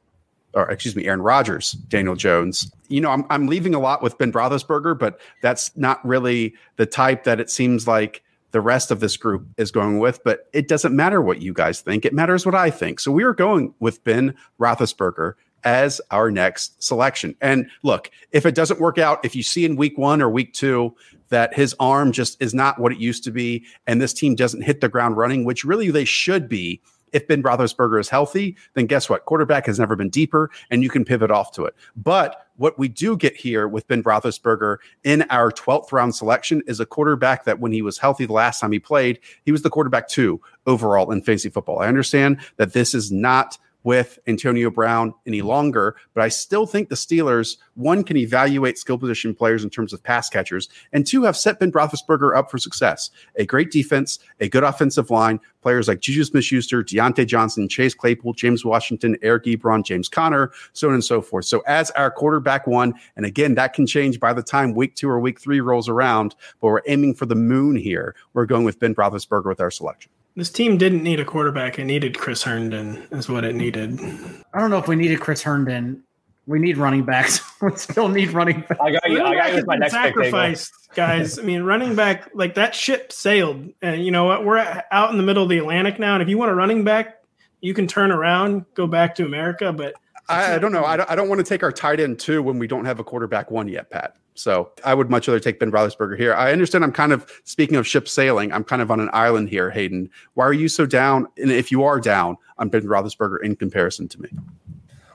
[0.53, 2.71] or excuse me, Aaron Rodgers, Daniel Jones.
[2.87, 6.85] You know, I'm, I'm leaving a lot with Ben Roethlisberger, but that's not really the
[6.85, 10.23] type that it seems like the rest of this group is going with.
[10.23, 12.99] But it doesn't matter what you guys think; it matters what I think.
[12.99, 15.33] So we are going with Ben Roethlisberger
[15.63, 17.35] as our next selection.
[17.41, 20.53] And look, if it doesn't work out, if you see in week one or week
[20.53, 20.95] two
[21.29, 24.61] that his arm just is not what it used to be, and this team doesn't
[24.61, 26.81] hit the ground running, which really they should be.
[27.13, 29.23] If Ben Roethlisberger is healthy, then guess what?
[29.23, 31.73] Quarterback has never been deeper, and you can pivot off to it.
[31.95, 36.81] But what we do get here with Ben Roethlisberger in our 12th round selection is
[36.81, 39.69] a quarterback that when he was healthy the last time he played, he was the
[39.69, 41.79] quarterback two overall in fantasy football.
[41.79, 45.95] I understand that this is not with Antonio Brown any longer.
[46.13, 50.03] But I still think the Steelers, one, can evaluate skill position players in terms of
[50.03, 53.11] pass catchers, and two, have set Ben Roethlisberger up for success.
[53.37, 57.93] A great defense, a good offensive line, players like Juju Smith Schuster, Diontae Johnson, Chase
[57.93, 61.45] Claypool, James Washington, Eric Ebron, James Conner, so on and so forth.
[61.45, 65.09] So as our quarterback one, and again, that can change by the time week two
[65.09, 68.15] or week three rolls around, but we're aiming for the moon here.
[68.33, 70.11] We're going with Ben Roethlisberger with our selection.
[70.37, 71.79] This team didn't need a quarterback.
[71.79, 73.99] It needed Chris Herndon, is what it needed.
[74.53, 76.03] I don't know if we needed Chris Herndon.
[76.45, 77.41] We need running backs.
[77.61, 78.79] we still need running backs.
[78.79, 79.23] I got you.
[79.23, 81.39] I got you my next sacrificed, guys.
[81.39, 84.45] I mean, running back like that ship sailed, and you know what?
[84.45, 86.83] We're out in the middle of the Atlantic now, and if you want a running
[86.83, 87.17] back,
[87.61, 89.73] you can turn around, go back to America.
[89.73, 89.95] But
[90.29, 90.83] I, I don't know.
[90.83, 92.99] I don't, I don't want to take our tight end two when we don't have
[92.99, 94.15] a quarterback one yet, Pat.
[94.33, 96.33] So I would much rather take Ben Roethlisberger here.
[96.35, 96.83] I understand.
[96.83, 98.51] I'm kind of speaking of ship sailing.
[98.51, 100.09] I'm kind of on an island here, Hayden.
[100.35, 101.27] Why are you so down?
[101.37, 104.29] And if you are down on Ben Roethlisberger in comparison to me,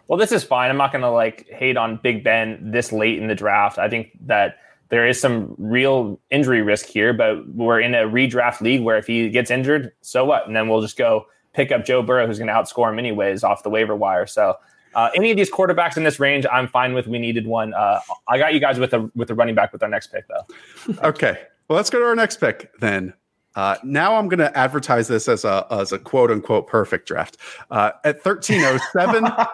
[0.09, 0.71] well, this is fine.
[0.71, 3.79] I'm not going to like hate on Big Ben this late in the draft.
[3.79, 4.57] I think that
[4.89, 9.07] there is some real injury risk here, but we're in a redraft league where if
[9.07, 10.47] he gets injured, so what?
[10.47, 13.45] And then we'll just go pick up Joe Burrow, who's going to outscore him anyways
[13.45, 14.27] off the waiver wire.
[14.27, 14.57] So
[14.95, 17.07] uh, any of these quarterbacks in this range, I'm fine with.
[17.07, 17.75] We needed one.
[17.75, 20.25] Uh, I got you guys with a with a running back with our next pick,
[20.29, 20.99] though.
[21.09, 23.15] okay, well, let's go to our next pick then.
[23.55, 27.37] Uh, now I'm going to advertise this as a as a quote unquote perfect draft
[27.71, 29.25] uh, at 1307.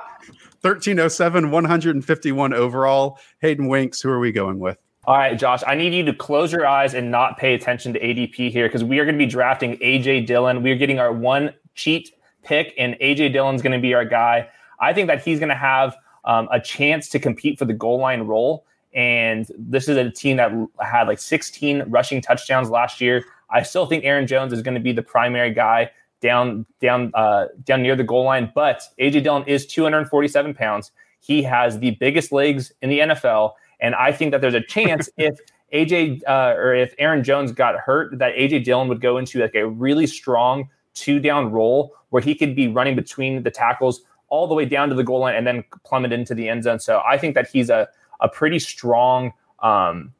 [0.62, 3.18] 1307, 151 overall.
[3.40, 4.76] Hayden Winks, who are we going with?
[5.04, 8.00] All right, Josh, I need you to close your eyes and not pay attention to
[8.00, 10.62] ADP here because we are going to be drafting AJ Dillon.
[10.62, 12.10] We are getting our one cheat
[12.42, 14.48] pick, and AJ Dillon's going to be our guy.
[14.80, 17.98] I think that he's going to have um, a chance to compete for the goal
[17.98, 18.64] line role.
[18.94, 23.24] And this is a team that had like 16 rushing touchdowns last year.
[23.50, 27.46] I still think Aaron Jones is going to be the primary guy down down uh,
[27.64, 30.90] down near the goal line, but AJ Dillon is 247 pounds.
[31.20, 35.08] He has the biggest legs in the NFL and I think that there's a chance
[35.16, 35.38] if
[35.72, 39.54] AJ uh, or if Aaron Jones got hurt, that AJ Dillon would go into like
[39.54, 44.46] a really strong two down role where he could be running between the tackles all
[44.46, 46.78] the way down to the goal line and then plummet into the end zone.
[46.78, 47.88] So I think that he's a,
[48.20, 50.12] a pretty strong um,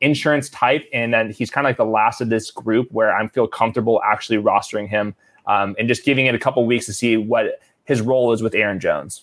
[0.00, 3.26] insurance type, and then he's kind of like the last of this group where I
[3.28, 5.14] feel comfortable actually rostering him
[5.46, 8.54] um, and just giving it a couple weeks to see what his role is with
[8.54, 9.22] Aaron Jones.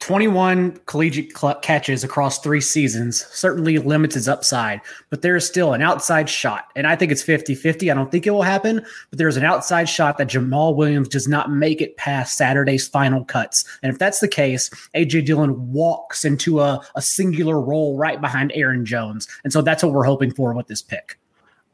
[0.00, 4.80] 21 collegiate cl- catches across three seasons certainly limits his upside,
[5.10, 6.66] but there is still an outside shot.
[6.76, 7.90] And I think it's 50 50.
[7.90, 11.26] I don't think it will happen, but there's an outside shot that Jamaal Williams does
[11.26, 13.64] not make it past Saturday's final cuts.
[13.82, 18.52] And if that's the case, AJ Dillon walks into a, a singular role right behind
[18.54, 19.26] Aaron Jones.
[19.42, 21.18] And so that's what we're hoping for with this pick.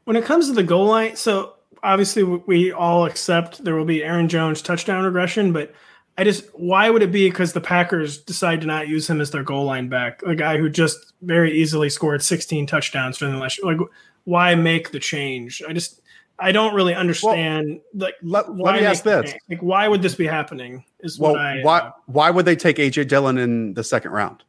[0.05, 4.03] When it comes to the goal line, so obviously we all accept there will be
[4.03, 5.73] Aaron Jones touchdown regression, but
[6.17, 9.31] I just why would it be because the Packers decide to not use him as
[9.31, 13.39] their goal line back, a guy who just very easily scored 16 touchdowns during the
[13.39, 13.75] last year?
[13.75, 13.87] Like,
[14.23, 15.61] why make the change?
[15.67, 16.01] I just
[16.39, 17.81] I don't really understand.
[17.93, 20.83] Well, like, let, let me ask this: like, why would this be happening?
[20.99, 24.43] Is well, I, why uh, why would they take AJ Dillon in the second round?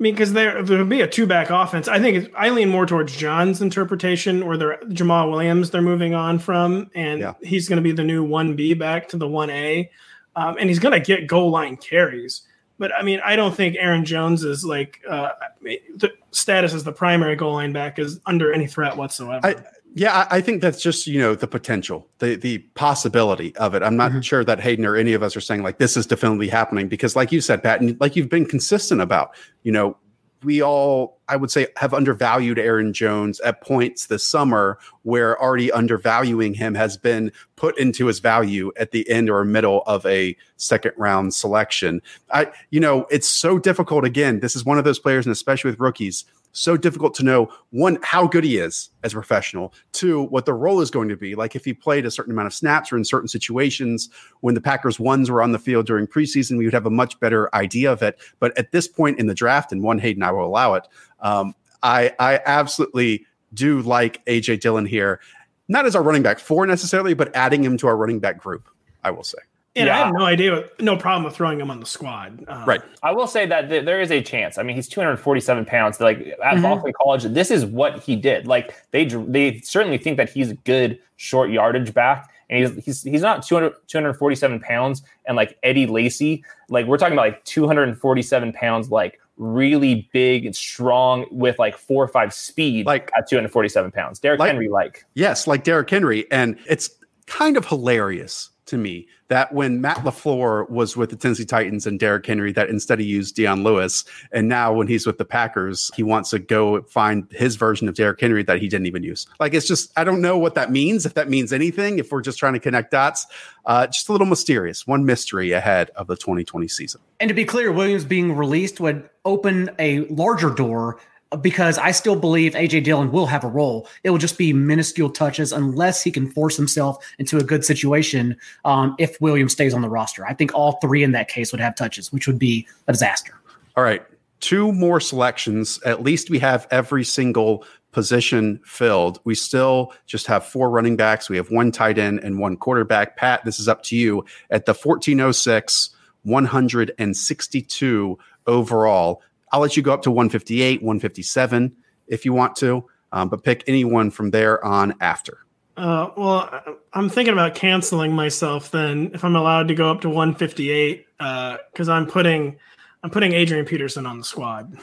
[0.00, 1.86] I mean, because there would be a two back offense.
[1.86, 6.38] I think I lean more towards John's interpretation, or the Jamaal Williams they're moving on
[6.38, 7.34] from, and yeah.
[7.42, 9.90] he's going to be the new one B back to the one A
[10.36, 12.42] um, and he's going to get goal line carries.
[12.78, 15.30] But I mean, I don't think Aaron Jones is like uh,
[15.62, 19.46] the status as the primary goal line back is under any threat whatsoever.
[19.46, 19.56] I,
[19.96, 23.82] yeah, I think that's just you know the potential, the the possibility of it.
[23.84, 24.20] I'm not mm-hmm.
[24.22, 27.14] sure that Hayden or any of us are saying like this is definitely happening because,
[27.14, 29.96] like you said, Pat, and like you've been consistent about, you know,
[30.44, 35.72] we all, I would say, have undervalued Aaron Jones at points this summer where already
[35.72, 40.36] undervaluing him has been put into his value at the end or middle of a
[40.56, 42.02] second round selection.
[42.30, 44.04] I, you know, it's so difficult.
[44.04, 46.24] Again, this is one of those players, and especially with rookies,
[46.54, 50.54] so difficult to know one how good he is as a professional two what the
[50.54, 51.34] role is going to be.
[51.34, 54.08] Like if he played a certain amount of snaps or in certain situations
[54.40, 57.18] when the packers ones were on the field during preseason we would have a much
[57.20, 58.18] better idea of it.
[58.38, 60.86] But at this point in the draft and one hayden i will allow it
[61.20, 65.20] um, i i absolutely do like aj dillon here.
[65.66, 68.68] Not as our running back four necessarily but adding him to our running back group
[69.02, 69.38] i will say
[69.76, 69.94] and yeah.
[69.94, 72.44] I have no idea, no problem with throwing him on the squad.
[72.46, 72.80] Um, right.
[73.02, 74.56] I will say that th- there is a chance.
[74.56, 76.00] I mean, he's 247 pounds.
[76.00, 76.62] Like at mm-hmm.
[76.62, 78.46] Boston College, this is what he did.
[78.46, 82.30] Like they they certainly think that he's a good short yardage back.
[82.50, 86.44] And he's, he's, he's not 200, 247 pounds and like Eddie Lacy.
[86.68, 92.04] Like we're talking about like 247 pounds, like really big and strong with like four
[92.04, 94.20] or five speed like at 247 pounds.
[94.20, 95.04] Derrick like, Henry, like.
[95.14, 96.30] Yes, like Derrick Henry.
[96.30, 96.90] And it's
[97.26, 101.98] kind of hilarious to me that when Matt LaFleur was with the Tennessee Titans and
[101.98, 104.04] Derrick Henry, that instead he used Dion Lewis.
[104.32, 107.94] And now when he's with the Packers, he wants to go find his version of
[107.94, 109.26] Derrick Henry that he didn't even use.
[109.40, 112.22] Like it's just, I don't know what that means, if that means anything, if we're
[112.22, 113.26] just trying to connect dots.
[113.66, 117.00] Uh, just a little mysterious, one mystery ahead of the 2020 season.
[117.18, 120.98] And to be clear, Williams being released would open a larger door
[121.36, 123.88] because I still believe AJ Dillon will have a role.
[124.02, 128.36] It will just be minuscule touches unless he can force himself into a good situation.
[128.64, 131.60] Um, if Williams stays on the roster, I think all three in that case would
[131.60, 133.34] have touches, which would be a disaster.
[133.76, 134.02] All right,
[134.40, 135.80] two more selections.
[135.84, 139.20] At least we have every single position filled.
[139.24, 141.30] We still just have four running backs.
[141.30, 143.16] We have one tight end and one quarterback.
[143.16, 145.90] Pat, this is up to you at the 1406
[146.24, 149.22] 162 overall.
[149.54, 151.76] I'll let you go up to 158, 157
[152.08, 155.46] if you want to, um, but pick anyone from there on after.
[155.76, 160.08] Uh, well, I'm thinking about canceling myself then if I'm allowed to go up to
[160.08, 162.58] 158 because uh, I'm putting
[163.04, 164.76] I'm putting Adrian Peterson on the squad,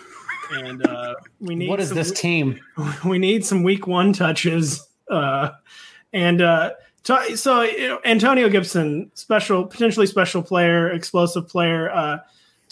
[0.53, 1.67] and uh, we need.
[1.67, 2.57] What is some, this team?
[3.05, 5.49] We need some week one touches, uh,
[6.13, 6.71] and uh,
[7.03, 12.21] so, so you know, Antonio Gibson, special, potentially special player, explosive player.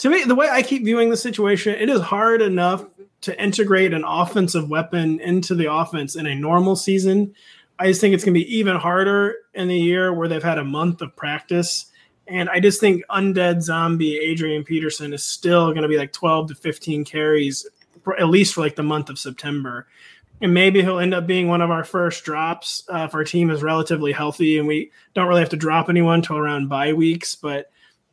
[0.00, 2.84] To me, the way I keep viewing the situation, it is hard enough
[3.22, 7.34] to integrate an offensive weapon into the offense in a normal season
[7.80, 10.58] I just think it's going to be even harder in the year where they've had
[10.58, 11.86] a month of practice.
[12.28, 16.48] And I just think undead zombie Adrian Peterson is still going to be like 12
[16.48, 17.66] to 15 carries,
[18.18, 19.86] at least for like the month of September.
[20.42, 23.50] And maybe he'll end up being one of our first drops uh, if our team
[23.50, 27.34] is relatively healthy and we don't really have to drop anyone until around bye weeks.
[27.34, 27.70] But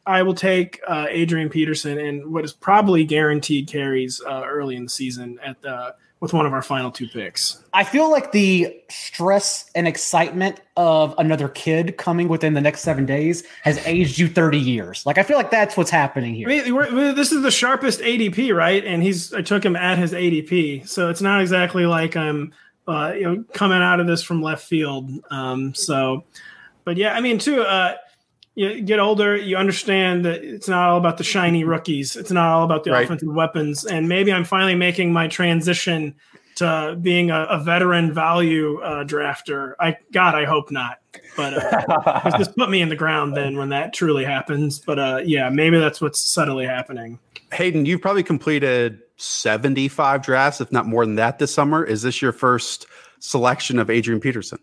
[0.08, 4.86] I will take uh, Adrian Peterson and what is probably guaranteed carries uh, early in
[4.86, 7.64] the season at the with one of our final two picks.
[7.74, 13.06] I feel like the stress and excitement of another kid coming within the next seven
[13.06, 15.06] days has aged you 30 years.
[15.06, 16.50] Like, I feel like that's what's happening here.
[16.50, 18.84] I mean, this is the sharpest ADP, right?
[18.84, 20.88] And he's, I took him at his ADP.
[20.88, 22.52] So it's not exactly like I'm,
[22.88, 25.12] uh, you know, coming out of this from left field.
[25.30, 26.24] Um, so,
[26.84, 27.96] but yeah, I mean, too, uh,
[28.58, 32.16] you get older, you understand that it's not all about the shiny rookies.
[32.16, 33.06] It's not all about the right.
[33.06, 33.86] offensive weapons.
[33.86, 36.16] And maybe I'm finally making my transition
[36.56, 39.74] to being a, a veteran value uh, drafter.
[39.80, 40.98] I God, I hope not.
[41.36, 44.80] But uh, just put me in the ground then when that truly happens.
[44.80, 47.20] But uh, yeah, maybe that's what's subtly happening.
[47.54, 51.84] Hayden, you've probably completed 75 drafts, if not more than that, this summer.
[51.84, 52.88] Is this your first
[53.20, 54.58] selection of Adrian Peterson?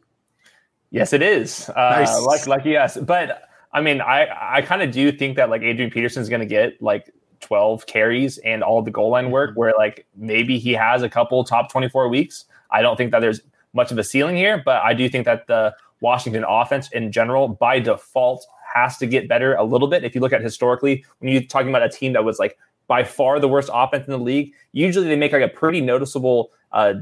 [0.90, 1.68] Yes, it is.
[1.68, 2.20] Uh, nice.
[2.22, 5.90] Like, like yes, but I mean, I I kind of do think that like Adrian
[5.90, 9.58] Peterson's going to get like 12 carries and all the goal line work, mm-hmm.
[9.58, 12.46] where like maybe he has a couple top 24 weeks.
[12.70, 13.40] I don't think that there's
[13.74, 17.48] much of a ceiling here, but I do think that the Washington offense in general,
[17.48, 20.04] by default, has to get better a little bit.
[20.04, 22.56] If you look at historically, when you're talking about a team that was like
[22.86, 26.50] by far the worst offense in the league, usually they make like a pretty noticeable
[26.72, 26.94] uh,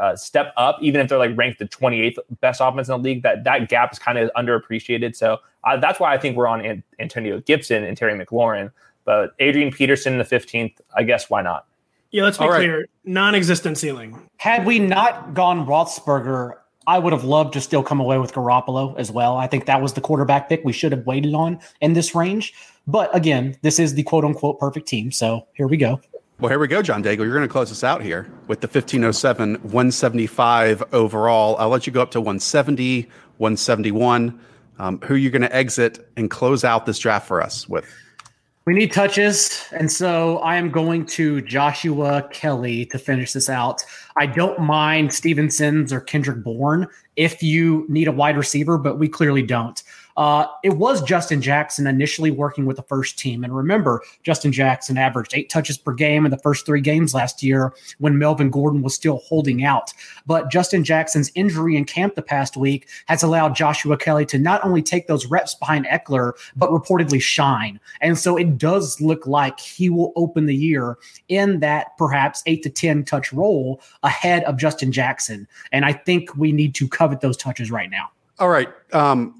[0.00, 3.22] uh, step up, even if they're like ranked the 28th best offense in the league.
[3.22, 5.16] That that gap is kind of underappreciated.
[5.16, 8.72] So uh, that's why I think we're on An- Antonio Gibson and Terry McLaurin.
[9.04, 11.66] But Adrian Peterson, in the 15th, I guess why not?
[12.10, 12.80] Yeah, let's be All clear.
[12.80, 12.90] Right.
[13.04, 14.20] Non-existent ceiling.
[14.36, 16.54] Had we not gone Roethlisberger,
[16.86, 19.36] I would have loved to still come away with Garoppolo as well.
[19.36, 22.52] I think that was the quarterback pick we should have waited on in this range.
[22.86, 25.12] But again, this is the quote unquote perfect team.
[25.12, 26.00] So here we go.
[26.40, 27.18] Well, here we go, John Daigle.
[27.18, 31.54] You're going to close us out here with the 1507, 175 overall.
[31.58, 33.02] I'll let you go up to 170,
[33.36, 34.40] 171.
[34.78, 37.84] Um, who you're going to exit and close out this draft for us with?
[38.64, 39.66] We need touches.
[39.72, 43.84] And so I am going to Joshua Kelley to finish this out.
[44.16, 46.86] I don't mind Stevenson's or Kendrick Bourne
[47.16, 49.82] if you need a wide receiver, but we clearly don't.
[50.16, 53.44] Uh, it was Justin Jackson initially working with the first team.
[53.44, 57.42] And remember, Justin Jackson averaged eight touches per game in the first three games last
[57.42, 59.92] year when Melvin Gordon was still holding out.
[60.26, 64.64] But Justin Jackson's injury in camp the past week has allowed Joshua Kelley to not
[64.64, 67.80] only take those reps behind Ekeler, but reportedly shine.
[68.00, 70.98] And so it does look like he will open the year
[71.28, 75.46] in that perhaps eight to 10 touch role ahead of Justin Jackson.
[75.72, 78.10] And I think we need to covet those touches right now.
[78.38, 78.68] All right.
[78.92, 79.39] Um,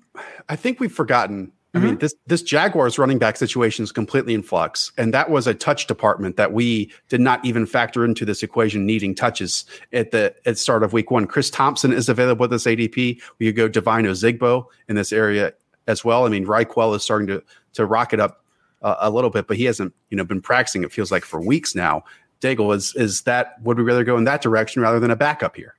[0.51, 1.47] I think we've forgotten.
[1.47, 1.77] Mm-hmm.
[1.77, 2.01] I mean, mm-hmm.
[2.01, 5.87] this this Jaguars running back situation is completely in flux, and that was a touch
[5.87, 10.59] department that we did not even factor into this equation, needing touches at the at
[10.59, 11.27] start of week one.
[11.29, 13.23] Chris Thompson is available with this ADP.
[13.39, 15.55] We could go Devine Ozigbo in this area
[15.87, 16.27] as well.
[16.27, 17.43] I mean, Ryquell is starting to
[17.75, 18.45] to rock it up
[18.83, 20.83] uh, a little bit, but he hasn't you know been practicing.
[20.83, 22.03] It feels like for weeks now.
[22.41, 25.55] Daigle is is that would we rather go in that direction rather than a backup
[25.55, 25.77] here?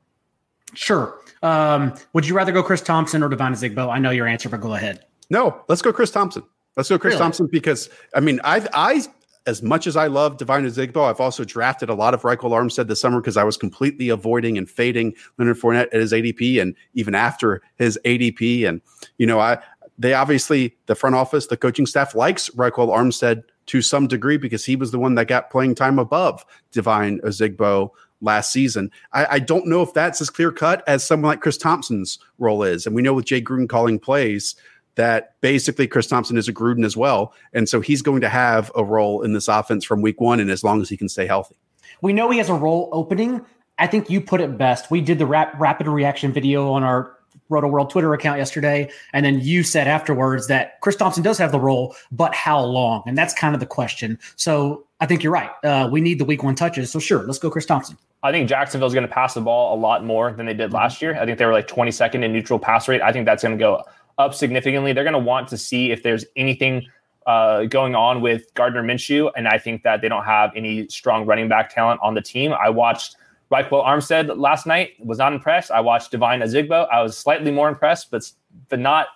[0.74, 1.20] Sure.
[1.42, 3.90] Um, would you rather go Chris Thompson or Devine Ozigbo?
[3.90, 5.06] I know your answer, but go ahead.
[5.30, 6.44] No, let's go Chris Thompson.
[6.78, 7.22] Let's go Chris really?
[7.22, 9.02] Thompson because I mean, I I
[9.48, 12.88] as much as I love Devine Ozigbo, I've also drafted a lot of Ryquell Armstead
[12.88, 16.76] this summer because I was completely avoiding and fading Leonard Fournette at his ADP and
[16.94, 18.68] even after his ADP.
[18.68, 18.82] And,
[19.18, 19.58] you know, I
[19.98, 24.66] they obviously the front office, the coaching staff likes Ryquell Armstead to some degree because
[24.66, 27.92] he was the one that got playing time above Devine Ozigbo
[28.22, 28.92] last season.
[29.14, 32.64] I, I, don't know if that's as clear cut as someone like Chris Thompson's role
[32.64, 32.86] is.
[32.86, 34.56] And we know with Jay Gruden calling plays
[34.96, 37.34] that basically Chris Thompson is a Gruden as well.
[37.54, 40.52] And so he's going to have a role in this offense from week one and
[40.52, 41.56] as long as he can stay healthy.
[42.02, 43.46] We know he has a role opening.
[43.78, 44.92] I think you put it best.
[44.92, 47.18] We did the rap- rapid reaction video on our
[47.50, 51.60] Rotoworld Twitter account yesterday, and then you said afterwards that Chris Thompson does have the
[51.60, 53.04] role, but how long?
[53.06, 54.18] And that's kind of the question.
[54.38, 55.50] So I think you're right.
[55.64, 56.92] Uh, we need the week one touches.
[56.92, 57.98] So sure, let's go Chris Thompson.
[58.22, 61.02] I think Jacksonville's going to pass the ball a lot more than they did last
[61.02, 61.20] year.
[61.20, 63.02] I think they were like 22nd in neutral pass rate.
[63.02, 63.84] I think that's going to go
[64.20, 64.94] up significantly.
[64.94, 66.86] They're going to want to see if there's anything
[67.26, 71.26] uh, going on with Gardner Minshew, and I think that they don't have any strong
[71.26, 72.54] running back talent on the team.
[72.54, 73.16] I watched
[73.52, 75.72] Ryquell Armstead last night, was not impressed.
[75.72, 76.88] I watched Devine Ozigbo.
[76.92, 78.30] I was slightly more impressed, but
[78.70, 79.08] but not.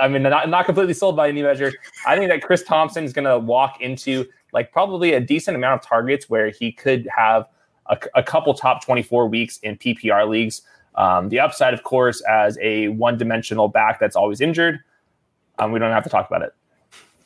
[0.00, 1.72] I mean, not, not completely sold by any measure.
[2.06, 5.80] I think that Chris Thompson is going to walk into like probably a decent amount
[5.80, 7.46] of targets where he could have
[7.86, 10.62] a, a couple top 24 weeks in PPR leagues.
[10.94, 14.80] Um, the upside, of course, as a one dimensional back that's always injured,
[15.58, 16.54] um, we don't have to talk about it.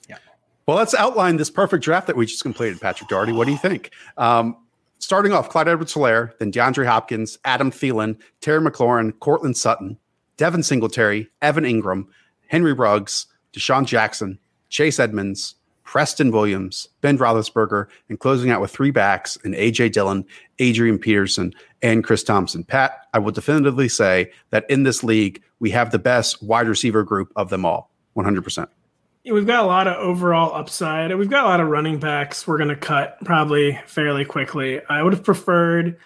[0.09, 0.19] Yeah.
[0.67, 3.33] Well, let's outline this perfect draft that we just completed, Patrick Daugherty.
[3.33, 3.91] What do you think?
[4.17, 4.57] Um,
[4.99, 9.99] starting off, Clyde Edwards Helaire, then DeAndre Hopkins, Adam Thielen, Terry McLaurin, Courtland Sutton,
[10.37, 12.07] Devin Singletary, Evan Engram,
[12.49, 15.55] Henry Ruggs, DeSean Jackson, Chase Edmonds,
[15.93, 20.25] Preston Williams, Ben Roethlisberger, and closing out with three backs and AJ Dillon,
[20.59, 22.65] Adrian Peterson, and Chris Thompson.
[22.65, 27.05] Pat, I will definitively say that in this league, we have the best wide receiver
[27.05, 28.69] group of them all, 100%.
[29.23, 31.15] Yeah, We've got a lot of overall upside.
[31.15, 34.81] We've got a lot of running backs we're going to cut probably fairly quickly.
[34.89, 35.99] I would have preferred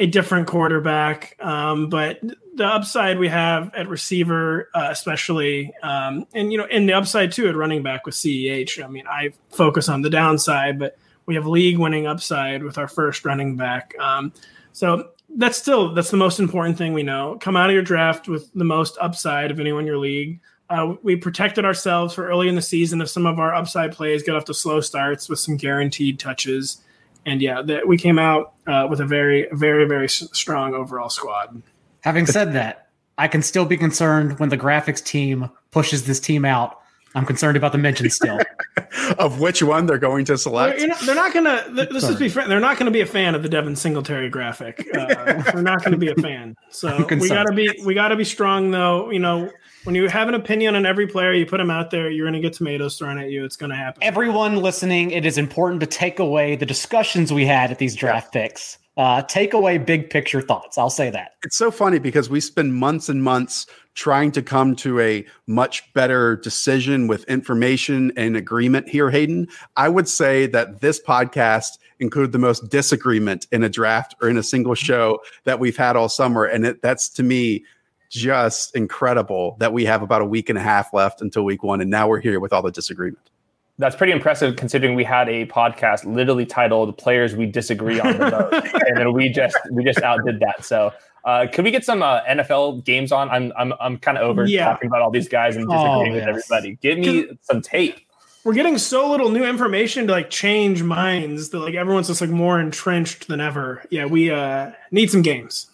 [0.00, 1.36] a different quarterback.
[1.38, 2.18] Um, but
[2.58, 7.32] the upside we have at receiver, uh, especially, um, and you know, in the upside
[7.32, 8.84] too at running back with CEH.
[8.84, 12.88] I mean, I focus on the downside, but we have league winning upside with our
[12.88, 13.94] first running back.
[13.98, 14.32] Um,
[14.72, 17.38] so that's still that's the most important thing we know.
[17.40, 20.40] Come out of your draft with the most upside of anyone in your league.
[20.68, 24.22] Uh, we protected ourselves for early in the season if some of our upside plays
[24.22, 26.82] get off to slow starts with some guaranteed touches
[27.28, 31.62] and yeah, that we came out uh, with a very, very, very strong overall squad.
[32.02, 32.88] Having said that,
[33.18, 36.80] I can still be concerned when the graphics team pushes this team out.
[37.14, 38.38] I'm concerned about the mention still.
[39.18, 40.78] of which one they're going to select?
[40.78, 41.88] They're, not, they're not going to.
[41.90, 44.86] This is be They're not going to be a fan of the Devin Singletary graphic.
[44.98, 46.56] Uh, they're not going to be a fan.
[46.70, 47.70] So we got to be.
[47.84, 49.10] We got to be strong, though.
[49.10, 49.50] You know,
[49.84, 52.40] when you have an opinion on every player, you put them out there, you're going
[52.40, 53.44] to get tomatoes thrown at you.
[53.44, 54.02] It's going to happen.
[54.02, 58.34] Everyone listening, it is important to take away the discussions we had at these draft
[58.34, 58.42] yeah.
[58.42, 58.78] picks.
[58.98, 60.76] Uh, take away big picture thoughts.
[60.76, 61.36] I'll say that.
[61.44, 65.92] It's so funny because we spend months and months trying to come to a much
[65.94, 69.46] better decision with information and agreement here, Hayden.
[69.76, 74.36] I would say that this podcast included the most disagreement in a draft or in
[74.36, 76.44] a single show that we've had all summer.
[76.44, 77.64] And it, that's to me
[78.10, 81.80] just incredible that we have about a week and a half left until week one,
[81.80, 83.30] and now we're here with all the disagreement.
[83.78, 88.30] That's pretty impressive considering we had a podcast literally titled "Players We Disagree on the
[88.30, 90.64] Most," and then we just we just outdid that.
[90.64, 90.92] So,
[91.24, 93.30] uh, could we get some uh, NFL games on?
[93.30, 94.64] I'm I'm I'm kind of over yeah.
[94.64, 96.76] talking about all these guys and disagreeing oh, with everybody.
[96.82, 98.00] Give me some tape.
[98.44, 102.30] We're getting so little new information to like change minds that like everyone's just like
[102.30, 103.84] more entrenched than ever.
[103.90, 105.70] Yeah, we uh, need some games.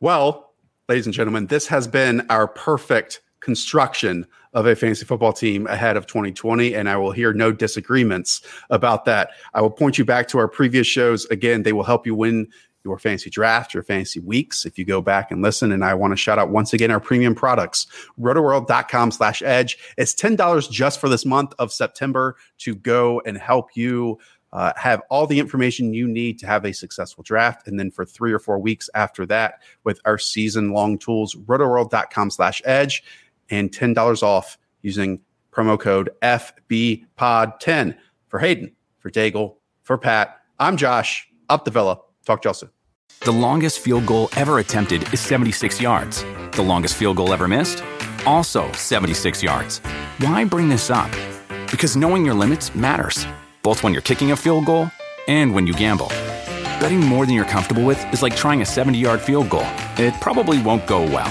[0.00, 0.52] Well,
[0.88, 5.96] ladies and gentlemen, this has been our perfect construction of a fantasy football team ahead
[5.96, 9.30] of 2020, and I will hear no disagreements about that.
[9.54, 11.26] I will point you back to our previous shows.
[11.26, 12.48] Again, they will help you win
[12.84, 15.72] your fantasy draft, your fantasy weeks, if you go back and listen.
[15.72, 17.86] And I want to shout out once again our premium products,
[18.18, 19.78] rotoworld.com slash edge.
[19.96, 24.18] It's $10 just for this month of September to go and help you
[24.52, 27.68] uh, have all the information you need to have a successful draft.
[27.68, 32.30] And then for three or four weeks after that, with our season long tools, rotoworld.com
[32.30, 33.02] slash edge
[33.50, 35.20] and $10 off using
[35.52, 37.96] promo code FBPOD10
[38.26, 40.40] for Hayden, for Daigle, for Pat.
[40.58, 42.00] I'm Josh, up the villa.
[42.24, 42.70] Talk to y'all soon.
[43.20, 46.24] The longest field goal ever attempted is 76 yards.
[46.52, 47.82] The longest field goal ever missed?
[48.26, 49.78] Also 76 yards.
[50.18, 51.10] Why bring this up?
[51.70, 53.26] Because knowing your limits matters
[53.62, 54.90] both when you're kicking a field goal
[55.26, 56.08] and when you gamble.
[56.80, 59.66] Betting more than you're comfortable with is like trying a 70 yard field goal.
[59.98, 61.30] It probably won't go well.